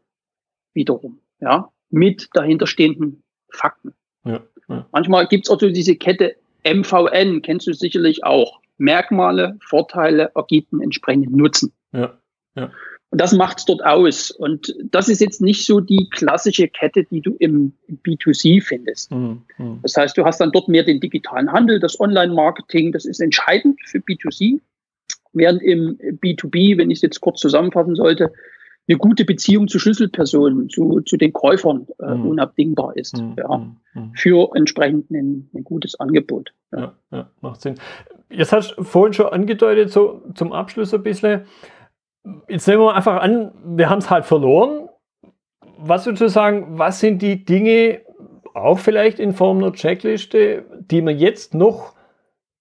wiederum, 0.73 1.21
ja, 1.41 1.71
mit 1.91 2.29
dahinterstehenden 2.35 3.23
Fakten. 3.51 3.95
Ja, 4.25 4.41
ja. 4.69 4.87
Manchmal 4.93 5.27
gibt's 5.27 5.51
auch 5.51 5.59
so 5.59 5.69
diese 5.69 5.97
Kette 5.97 6.37
MVN, 6.65 7.43
kennst 7.43 7.67
du 7.67 7.73
sicherlich 7.73 8.25
auch. 8.25 8.61
Merkmale, 8.77 9.59
Vorteile 9.67 10.31
ergeben 10.35 10.81
entsprechenden 10.81 11.37
Nutzen. 11.37 11.73
Ja, 11.93 12.19
ja. 12.55 12.71
Und 13.11 13.21
das 13.21 13.33
macht's 13.33 13.65
dort 13.65 13.83
aus. 13.85 14.31
Und 14.31 14.75
das 14.91 15.09
ist 15.09 15.21
jetzt 15.21 15.41
nicht 15.41 15.65
so 15.65 15.81
die 15.81 16.09
klassische 16.11 16.69
Kette, 16.69 17.05
die 17.05 17.23
du 17.23 17.37
im 17.39 17.73
B2C 18.05 18.63
findest. 18.63 19.11
Mhm. 19.11 19.43
mhm. 19.57 19.79
Das 19.83 19.97
heißt, 19.97 20.17
du 20.17 20.25
hast 20.25 20.41
dann 20.41 20.53
dort 20.53 20.69
mehr 20.69 20.85
den 20.85 21.01
digitalen 21.01 21.51
Handel, 21.51 21.81
das 21.81 21.99
Online-Marketing, 21.99 22.93
das 22.93 23.07
ist 23.07 23.21
entscheidend 23.21 23.79
für 23.87 23.99
B2C. 23.99 24.61
Während 25.33 25.63
im 25.63 25.99
B2B, 25.99 26.77
wenn 26.77 26.91
ich 26.91 26.99
es 26.99 27.03
jetzt 27.03 27.21
kurz 27.21 27.41
zusammenfassen 27.41 27.95
sollte, 27.95 28.33
eine 28.89 28.99
gute 28.99 29.25
Beziehung 29.25 29.69
zu 29.69 29.79
Schlüsselpersonen, 29.79 30.71
zu, 30.71 31.01
zu 31.03 31.17
den 31.17 31.33
Käufern 31.33 31.87
äh, 32.01 32.15
mhm. 32.15 32.27
unabdingbar 32.27 32.97
ist. 32.97 33.19
Mhm. 33.19 33.35
Ja, 33.37 33.59
mhm. 33.59 33.77
Mhm. 33.95 34.13
für 34.15 34.51
entsprechend 34.55 35.11
ein, 35.11 35.49
ein 35.55 35.65
gutes 35.65 35.99
Angebot. 36.01 36.53
Ja. 36.73 36.79
ja. 36.81 36.95
Ja, 37.11 37.31
macht 37.41 37.61
Sinn. 37.61 37.75
Jetzt 38.31 38.53
hast 38.53 38.75
du 38.77 38.85
vorhin 38.85 39.13
schon 39.13 39.27
angedeutet, 39.27 39.91
so 39.91 40.23
zum 40.35 40.53
Abschluss 40.53 40.93
ein 40.93 41.03
bisschen, 41.03 41.43
jetzt 42.49 42.67
nehmen 42.67 42.83
wir 42.83 42.95
einfach 42.95 43.21
an, 43.21 43.53
wir 43.65 43.91
haben 43.91 43.99
es 43.99 44.11
halt 44.11 44.25
verloren. 44.25 44.89
Was 45.79 46.07
würdest 46.07 46.23
du 46.23 46.29
sagen, 46.29 46.79
was 46.79 47.01
sind 47.01 47.23
die 47.23 47.45
Dinge, 47.45 48.01
auch 48.55 48.79
vielleicht 48.79 49.21
in 49.21 49.33
Form 49.33 49.59
einer 49.59 49.73
Checkliste, 49.73 50.65
die 50.91 51.03
man 51.03 51.17
jetzt 51.19 51.55
noch 51.55 51.95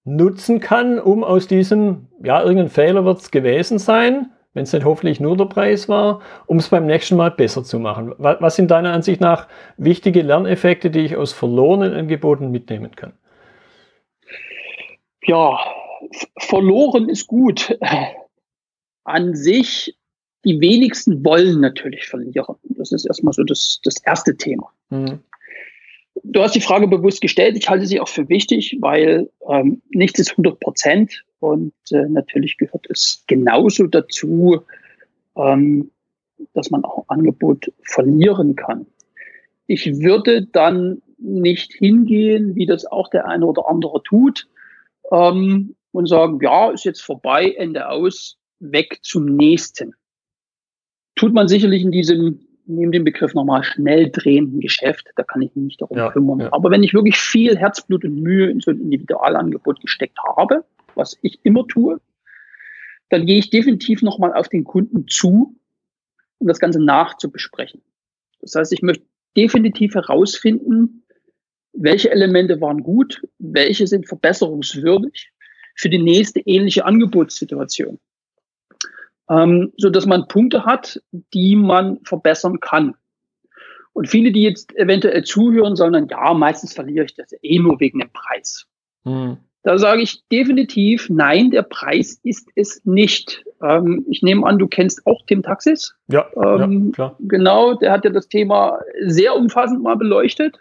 nutzen 0.03 0.59
kann, 0.59 0.99
um 0.99 1.23
aus 1.23 1.47
diesem, 1.47 2.07
ja, 2.23 2.41
irgendein 2.41 2.69
Fehler 2.69 3.05
wird 3.05 3.19
es 3.19 3.31
gewesen 3.31 3.79
sein, 3.79 4.31
wenn 4.53 4.63
es 4.63 4.73
nicht 4.73 4.85
hoffentlich 4.85 5.19
nur 5.19 5.35
der 5.35 5.45
Preis 5.45 5.89
war, 5.89 6.21
um 6.45 6.57
es 6.57 6.69
beim 6.69 6.85
nächsten 6.85 7.15
Mal 7.15 7.31
besser 7.31 7.63
zu 7.63 7.79
machen? 7.79 8.13
Was 8.17 8.55
sind 8.55 8.71
deiner 8.71 8.93
Ansicht 8.93 9.21
nach 9.21 9.47
wichtige 9.77 10.21
Lerneffekte, 10.21 10.89
die 10.89 11.01
ich 11.01 11.15
aus 11.15 11.33
verlorenen 11.33 11.93
Angeboten 11.93 12.49
mitnehmen 12.49 12.95
kann? 12.95 13.13
Ja, 15.23 15.59
verloren 16.39 17.09
ist 17.09 17.27
gut 17.27 17.77
an 19.07 19.35
sich, 19.35 19.95
die 20.45 20.59
wenigsten 20.59 21.23
wollen 21.23 21.59
natürlich 21.61 22.07
verlieren. 22.07 22.55
Das 22.63 22.91
ist 22.91 23.05
erstmal 23.05 23.33
so 23.33 23.43
das, 23.43 23.79
das 23.83 24.01
erste 24.03 24.35
Thema. 24.35 24.71
Mhm. 24.89 25.19
Du 26.23 26.41
hast 26.41 26.55
die 26.55 26.61
Frage 26.61 26.87
bewusst 26.87 27.21
gestellt. 27.21 27.57
Ich 27.57 27.69
halte 27.69 27.85
sie 27.85 27.99
auch 27.99 28.07
für 28.07 28.27
wichtig, 28.27 28.77
weil 28.81 29.29
ähm, 29.49 29.81
nichts 29.89 30.19
ist 30.19 30.31
100 30.31 30.59
Prozent 30.59 31.23
und 31.39 31.73
äh, 31.91 32.07
natürlich 32.09 32.57
gehört 32.57 32.87
es 32.89 33.23
genauso 33.27 33.87
dazu, 33.87 34.61
ähm, 35.35 35.91
dass 36.53 36.71
man 36.71 36.83
auch 36.83 37.05
Angebot 37.07 37.71
verlieren 37.83 38.55
kann. 38.55 38.85
Ich 39.67 39.99
würde 39.99 40.45
dann 40.45 41.01
nicht 41.17 41.73
hingehen, 41.73 42.55
wie 42.55 42.65
das 42.65 42.85
auch 42.85 43.09
der 43.09 43.27
eine 43.27 43.45
oder 43.45 43.67
andere 43.69 44.01
tut, 44.03 44.47
ähm, 45.11 45.75
und 45.91 46.07
sagen, 46.07 46.39
ja, 46.41 46.69
ist 46.71 46.85
jetzt 46.85 47.01
vorbei, 47.01 47.53
Ende 47.57 47.89
aus, 47.89 48.36
weg 48.59 48.99
zum 49.01 49.25
nächsten. 49.25 49.93
Tut 51.15 51.33
man 51.33 51.47
sicherlich 51.47 51.83
in 51.83 51.91
diesem, 51.91 52.47
neben 52.65 52.91
dem 52.91 53.03
Begriff 53.03 53.33
nochmal 53.33 53.63
schnell 53.63 54.09
drehenden 54.11 54.59
Geschäft, 54.59 55.07
da 55.15 55.23
kann 55.23 55.41
ich 55.41 55.55
mich 55.55 55.65
nicht 55.65 55.81
darum 55.81 55.97
ja, 55.97 56.11
kümmern. 56.11 56.41
Ja. 56.41 56.53
Aber 56.53 56.69
wenn 56.69 56.83
ich 56.83 56.93
wirklich 56.93 57.17
viel 57.17 57.57
Herzblut 57.57 58.03
und 58.05 58.21
Mühe 58.21 58.49
in 58.49 58.59
so 58.59 58.71
ein 58.71 58.79
Individualangebot 58.79 59.81
gesteckt 59.81 60.17
habe, 60.27 60.63
was 60.95 61.17
ich 61.21 61.39
immer 61.43 61.65
tue, 61.67 61.99
dann 63.09 63.25
gehe 63.25 63.39
ich 63.39 63.49
definitiv 63.49 64.01
nochmal 64.01 64.33
auf 64.33 64.49
den 64.49 64.63
Kunden 64.63 65.07
zu, 65.07 65.55
um 66.39 66.47
das 66.47 66.59
Ganze 66.59 66.83
nachzubesprechen. 66.83 67.81
Das 68.41 68.53
heißt, 68.55 68.73
ich 68.73 68.81
möchte 68.81 69.05
definitiv 69.35 69.95
herausfinden, 69.95 71.03
welche 71.73 72.11
Elemente 72.11 72.59
waren 72.59 72.83
gut, 72.83 73.21
welche 73.37 73.87
sind 73.87 74.07
verbesserungswürdig 74.07 75.31
für 75.75 75.89
die 75.89 75.99
nächste 75.99 76.39
ähnliche 76.41 76.85
Angebotssituation 76.85 77.99
ähm, 79.29 79.73
so 79.77 79.89
dass 79.89 80.05
man 80.05 80.27
Punkte 80.27 80.65
hat, 80.65 81.01
die 81.33 81.55
man 81.55 81.99
verbessern 82.03 82.59
kann. 82.59 82.95
Und 83.93 84.07
viele, 84.07 84.31
die 84.31 84.43
jetzt 84.43 84.75
eventuell 84.77 85.23
zuhören, 85.23 85.75
sagen 85.75 85.93
dann, 85.93 86.07
ja, 86.07 86.33
meistens 86.33 86.73
verliere 86.73 87.05
ich 87.05 87.15
das 87.15 87.33
eh 87.41 87.59
nur 87.59 87.79
wegen 87.79 87.99
dem 87.99 88.11
Preis. 88.11 88.67
Mhm. 89.03 89.37
Da 89.63 89.77
sage 89.77 90.01
ich 90.01 90.23
definitiv, 90.31 91.09
nein, 91.09 91.51
der 91.51 91.63
Preis 91.63 92.21
ist 92.23 92.47
es 92.55 92.85
nicht. 92.85 93.43
Ähm, 93.61 94.05
ich 94.09 94.21
nehme 94.21 94.45
an, 94.45 94.59
du 94.59 94.67
kennst 94.67 95.05
auch 95.05 95.25
Tim 95.25 95.43
Taxis. 95.43 95.95
Ja, 96.07 96.25
ähm, 96.37 96.85
ja, 96.85 96.91
klar. 96.93 97.15
Genau, 97.19 97.73
der 97.73 97.91
hat 97.91 98.05
ja 98.05 98.11
das 98.11 98.29
Thema 98.29 98.79
sehr 99.05 99.35
umfassend 99.35 99.81
mal 99.81 99.97
beleuchtet. 99.97 100.59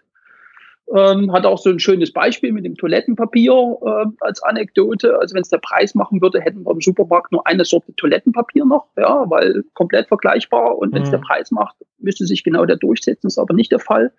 Ähm, 0.94 1.32
hat 1.32 1.44
auch 1.46 1.58
so 1.58 1.70
ein 1.70 1.80
schönes 1.80 2.12
Beispiel 2.12 2.52
mit 2.52 2.64
dem 2.64 2.76
Toilettenpapier 2.76 3.52
äh, 3.52 4.06
als 4.20 4.40
Anekdote. 4.42 5.18
Also 5.18 5.34
wenn 5.34 5.42
es 5.42 5.48
der 5.48 5.58
Preis 5.58 5.96
machen 5.96 6.22
würde, 6.22 6.40
hätten 6.40 6.64
wir 6.64 6.70
im 6.70 6.80
Supermarkt 6.80 7.32
nur 7.32 7.44
eine 7.44 7.64
Sorte 7.64 7.94
Toilettenpapier 7.96 8.64
noch, 8.64 8.86
ja, 8.96 9.28
weil 9.28 9.64
komplett 9.74 10.06
vergleichbar. 10.06 10.78
Und 10.78 10.94
wenn 10.94 11.02
es 11.02 11.08
mhm. 11.08 11.12
der 11.12 11.18
Preis 11.18 11.50
macht, 11.50 11.76
müsste 11.98 12.24
sich 12.24 12.44
genau 12.44 12.66
der 12.66 12.76
durchsetzen. 12.76 13.26
ist 13.26 13.38
aber 13.38 13.54
nicht 13.54 13.72
der 13.72 13.80
Fall. 13.80 14.12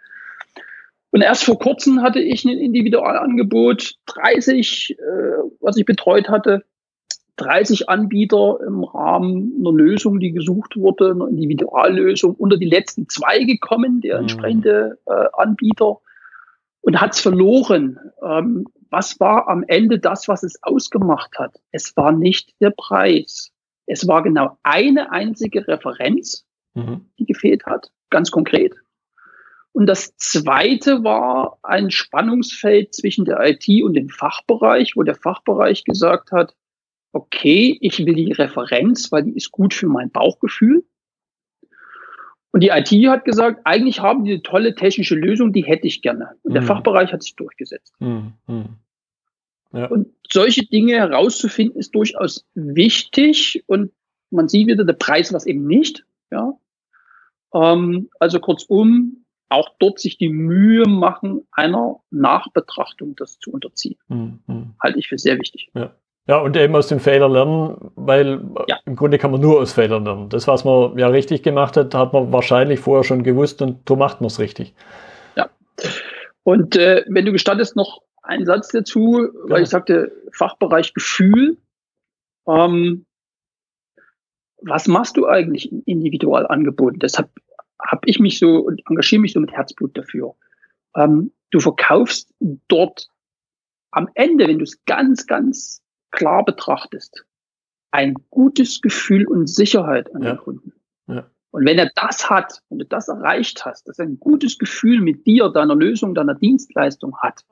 Und 1.12 1.22
erst 1.22 1.46
vor 1.46 1.58
kurzem 1.58 2.02
hatte 2.02 2.20
ich 2.20 2.44
ein 2.44 2.58
Individualangebot, 2.58 3.96
30, 4.08 4.98
äh, 5.00 5.04
was 5.62 5.78
ich 5.78 5.86
betreut 5.86 6.28
hatte, 6.28 6.66
30 7.38 7.88
Anbieter 7.88 8.60
im 8.66 8.84
Rahmen 8.84 9.54
einer 9.60 9.72
Lösung, 9.72 10.20
die 10.20 10.32
gesucht 10.32 10.76
wurde, 10.76 11.12
einer 11.12 11.28
Individuallösung, 11.28 12.36
unter 12.36 12.58
die 12.58 12.66
letzten 12.66 13.08
zwei 13.08 13.44
gekommen, 13.44 14.02
der 14.02 14.18
mhm. 14.18 14.22
entsprechende 14.24 14.98
äh, 15.06 15.26
Anbieter 15.34 16.02
und 16.88 17.02
hat 17.02 17.16
es 17.16 17.20
verloren. 17.20 18.00
Ähm, 18.24 18.66
was 18.90 19.20
war 19.20 19.50
am 19.50 19.66
Ende 19.68 20.00
das, 20.00 20.30
was 20.30 20.44
es 20.44 20.64
ausgemacht 20.64 21.38
hat? 21.38 21.60
Es 21.72 21.98
war 21.98 22.14
nicht 22.14 22.54
der 22.62 22.70
Preis. 22.70 23.52
Es 23.88 24.08
war 24.08 24.24
genau 24.24 24.58
eine 24.64 25.12
einzige 25.12 25.68
Referenz, 25.68 26.46
mhm. 26.76 27.10
die 27.20 27.26
gefehlt 27.26 27.66
hat, 27.66 27.92
ganz 28.10 28.32
konkret. 28.32 28.74
Und 29.74 29.88
das 29.88 30.16
zweite 30.16 31.04
war 31.04 31.60
ein 31.62 31.92
Spannungsfeld 31.92 32.96
zwischen 32.96 33.26
der 33.26 33.42
IT 33.42 33.68
und 33.84 33.94
dem 33.94 34.08
Fachbereich, 34.08 34.96
wo 34.96 35.04
der 35.04 35.16
Fachbereich 35.16 35.84
gesagt 35.84 36.32
hat, 36.32 36.56
okay, 37.12 37.78
ich 37.82 38.00
will 38.00 38.16
die 38.16 38.32
Referenz, 38.32 39.12
weil 39.12 39.24
die 39.24 39.36
ist 39.36 39.52
gut 39.52 39.74
für 39.74 39.88
mein 39.88 40.10
Bauchgefühl. 40.10 40.86
Und 42.52 42.62
die 42.62 42.70
IT 42.70 42.90
hat 43.10 43.26
gesagt, 43.26 43.62
eigentlich 43.66 44.02
haben 44.02 44.24
die 44.24 44.34
eine 44.34 44.42
tolle 44.42 44.76
technische 44.76 45.16
Lösung, 45.16 45.54
die 45.54 45.66
hätte 45.66 45.88
ich 45.88 46.02
gerne. 46.02 46.32
Und 46.44 46.54
der 46.54 46.62
mhm. 46.62 46.68
Fachbereich 46.68 47.12
hat 47.12 47.22
sich 47.22 47.36
durchgesetzt. 47.36 47.94
Mhm. 48.00 48.34
Ja. 49.74 49.88
Und 49.88 50.08
solche 50.30 50.66
Dinge 50.66 50.94
herauszufinden, 50.94 51.80
ist 51.80 51.94
durchaus 51.94 52.46
wichtig. 52.56 53.64
Und 53.68 53.92
man 54.32 54.48
sieht 54.48 54.68
wieder, 54.68 54.86
der 54.86 54.94
Preis 54.94 55.34
was 55.34 55.46
eben 55.46 55.68
nicht. 55.68 56.06
Ja. 56.32 56.54
Ähm, 57.54 58.10
also 58.20 58.40
kurzum, 58.40 59.26
auch 59.50 59.70
dort 59.80 60.00
sich 60.00 60.18
die 60.18 60.30
Mühe 60.30 60.86
machen, 60.88 61.48
einer 61.52 62.02
Nachbetrachtung 62.10 63.16
das 63.16 63.40
zu 63.40 63.52
unterziehen. 63.52 63.98
Mhm. 64.08 64.76
Halte 64.82 65.00
ich 65.00 65.08
für 65.08 65.18
sehr 65.18 65.40
wichtig. 65.40 65.70
Ja. 65.74 65.96
Ja, 66.28 66.40
und 66.40 66.58
eben 66.58 66.76
aus 66.76 66.88
den 66.88 67.00
Fehlern 67.00 67.32
lernen, 67.32 67.92
weil 67.96 68.42
ja. 68.68 68.80
im 68.86 68.98
Grunde 68.98 69.18
kann 69.18 69.32
man 69.32 69.40
nur 69.40 69.62
aus 69.62 69.72
Fehlern 69.72 70.04
lernen. 70.04 70.28
Das, 70.30 70.48
was 70.48 70.66
man 70.66 70.98
ja 70.98 71.08
richtig 71.08 71.42
gemacht 71.42 71.78
hat, 71.78 71.96
hat 71.96 72.12
man 72.12 72.34
wahrscheinlich 72.34 72.82
vorher 72.82 73.06
schon 73.06 73.24
gewusst 73.24 73.62
und 73.62 73.88
so 73.88 73.96
macht 73.96 74.20
man 74.20 74.28
es 74.28 74.38
richtig. 74.38 74.74
Ja. 75.36 75.50
Und 76.44 76.76
äh, 76.76 77.06
wenn 77.08 77.26
du 77.26 77.32
gestattest, 77.32 77.78
noch 77.78 78.02
einen 78.24 78.46
Satz 78.46 78.70
dazu, 78.70 79.30
weil 79.46 79.60
ja. 79.60 79.64
ich 79.64 79.70
sagte, 79.70 80.12
Fachbereich 80.34 80.94
Gefühl. 80.94 81.58
Ähm, 82.48 83.06
was 84.62 84.88
machst 84.88 85.18
du 85.18 85.28
eigentlich 85.28 85.72
in 85.72 85.82
Individualangeboten? 85.84 87.00
Deshalb 87.00 87.30
habe 87.82 88.02
ich 88.06 88.20
mich 88.20 88.40
so 88.40 88.58
und 88.58 88.82
engagiere 88.90 89.22
mich 89.22 89.34
so 89.34 89.40
mit 89.40 89.52
Herzblut 89.52 89.98
dafür. 89.98 90.36
Ähm, 90.96 91.32
du 91.52 91.60
verkaufst 91.60 92.34
dort 92.68 93.10
am 93.92 94.10
Ende, 94.16 94.48
wenn 94.48 94.58
du 94.58 94.64
es 94.64 94.84
ganz, 94.86 95.26
ganz 95.26 95.82
klar 96.12 96.44
betrachtest, 96.46 97.26
ein 97.92 98.16
gutes 98.30 98.82
Gefühl 98.82 99.28
und 99.28 99.48
Sicherheit 99.48 100.14
an 100.14 100.24
ja. 100.24 100.34
den 100.34 100.40
Kunden. 100.40 100.74
Ja. 101.08 101.30
Und 101.52 101.66
wenn 101.66 101.80
er 101.80 101.90
das 101.96 102.30
hat, 102.30 102.62
wenn 102.70 102.80
du 102.80 102.86
das 102.86 103.08
erreicht 103.08 103.66
hast, 103.66 103.88
dass 103.88 104.00
er 104.00 104.06
ein 104.06 104.20
gutes 104.20 104.58
Gefühl 104.58 105.02
mit 105.02 105.26
dir, 105.26 105.50
deiner 105.50 105.76
Lösung, 105.76 106.14
deiner 106.14 106.36
Dienstleistung 106.36 107.18
hat 107.20 107.46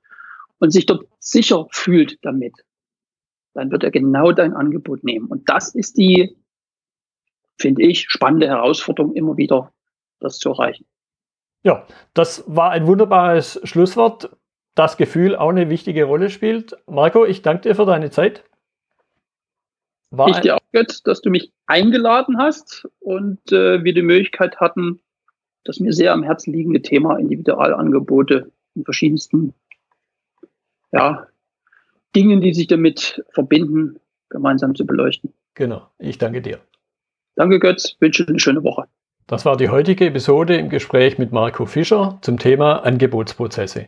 und 0.59 0.71
sich 0.71 0.85
dort 0.85 1.07
sicher 1.19 1.67
fühlt 1.71 2.19
damit, 2.21 2.53
dann 3.53 3.71
wird 3.71 3.83
er 3.83 3.91
genau 3.91 4.31
dein 4.31 4.53
Angebot 4.53 5.03
nehmen. 5.03 5.27
Und 5.27 5.49
das 5.49 5.73
ist 5.73 5.97
die, 5.97 6.37
finde 7.57 7.83
ich, 7.83 8.05
spannende 8.09 8.47
Herausforderung 8.47 9.13
immer 9.13 9.37
wieder, 9.37 9.73
das 10.19 10.37
zu 10.37 10.49
erreichen. 10.49 10.85
Ja, 11.63 11.87
das 12.13 12.43
war 12.47 12.71
ein 12.71 12.85
wunderbares 12.85 13.59
Schlusswort. 13.63 14.29
Das 14.75 14.97
Gefühl 14.97 15.35
auch 15.35 15.49
eine 15.49 15.69
wichtige 15.69 16.03
Rolle 16.03 16.29
spielt. 16.29 16.77
Marco, 16.85 17.25
ich 17.25 17.41
danke 17.41 17.69
dir 17.69 17.75
für 17.75 17.85
deine 17.85 18.11
Zeit. 18.11 18.43
War 20.11 20.27
ich 20.29 20.37
dir 20.39 20.55
auch, 20.55 20.61
Götz, 20.71 21.01
dass 21.01 21.21
du 21.21 21.29
mich 21.29 21.51
eingeladen 21.65 22.37
hast 22.37 22.87
und 22.99 23.39
äh, 23.51 23.83
wir 23.83 23.93
die 23.93 24.01
Möglichkeit 24.01 24.57
hatten, 24.59 24.99
das 25.63 25.79
mir 25.79 25.93
sehr 25.93 26.13
am 26.13 26.23
Herzen 26.23 26.53
liegende 26.53 26.81
Thema 26.81 27.17
Individualangebote 27.17 28.51
in 28.75 28.83
verschiedensten 28.83 29.53
ja, 30.91 31.27
Dingen, 32.15 32.41
die 32.41 32.53
sich 32.53 32.67
damit 32.67 33.23
verbinden, 33.29 33.99
gemeinsam 34.29 34.75
zu 34.75 34.85
beleuchten. 34.85 35.33
Genau, 35.55 35.87
ich 35.97 36.17
danke 36.17 36.41
dir. 36.41 36.59
Danke 37.35 37.59
Götz, 37.59 37.95
wünsche 37.99 38.27
eine 38.27 38.39
schöne 38.39 38.63
Woche. 38.63 38.85
Das 39.27 39.45
war 39.45 39.57
die 39.57 39.69
heutige 39.69 40.05
Episode 40.05 40.55
im 40.55 40.69
Gespräch 40.69 41.17
mit 41.17 41.31
Marco 41.31 41.65
Fischer 41.65 42.19
zum 42.21 42.37
Thema 42.37 42.85
Angebotsprozesse. 42.85 43.87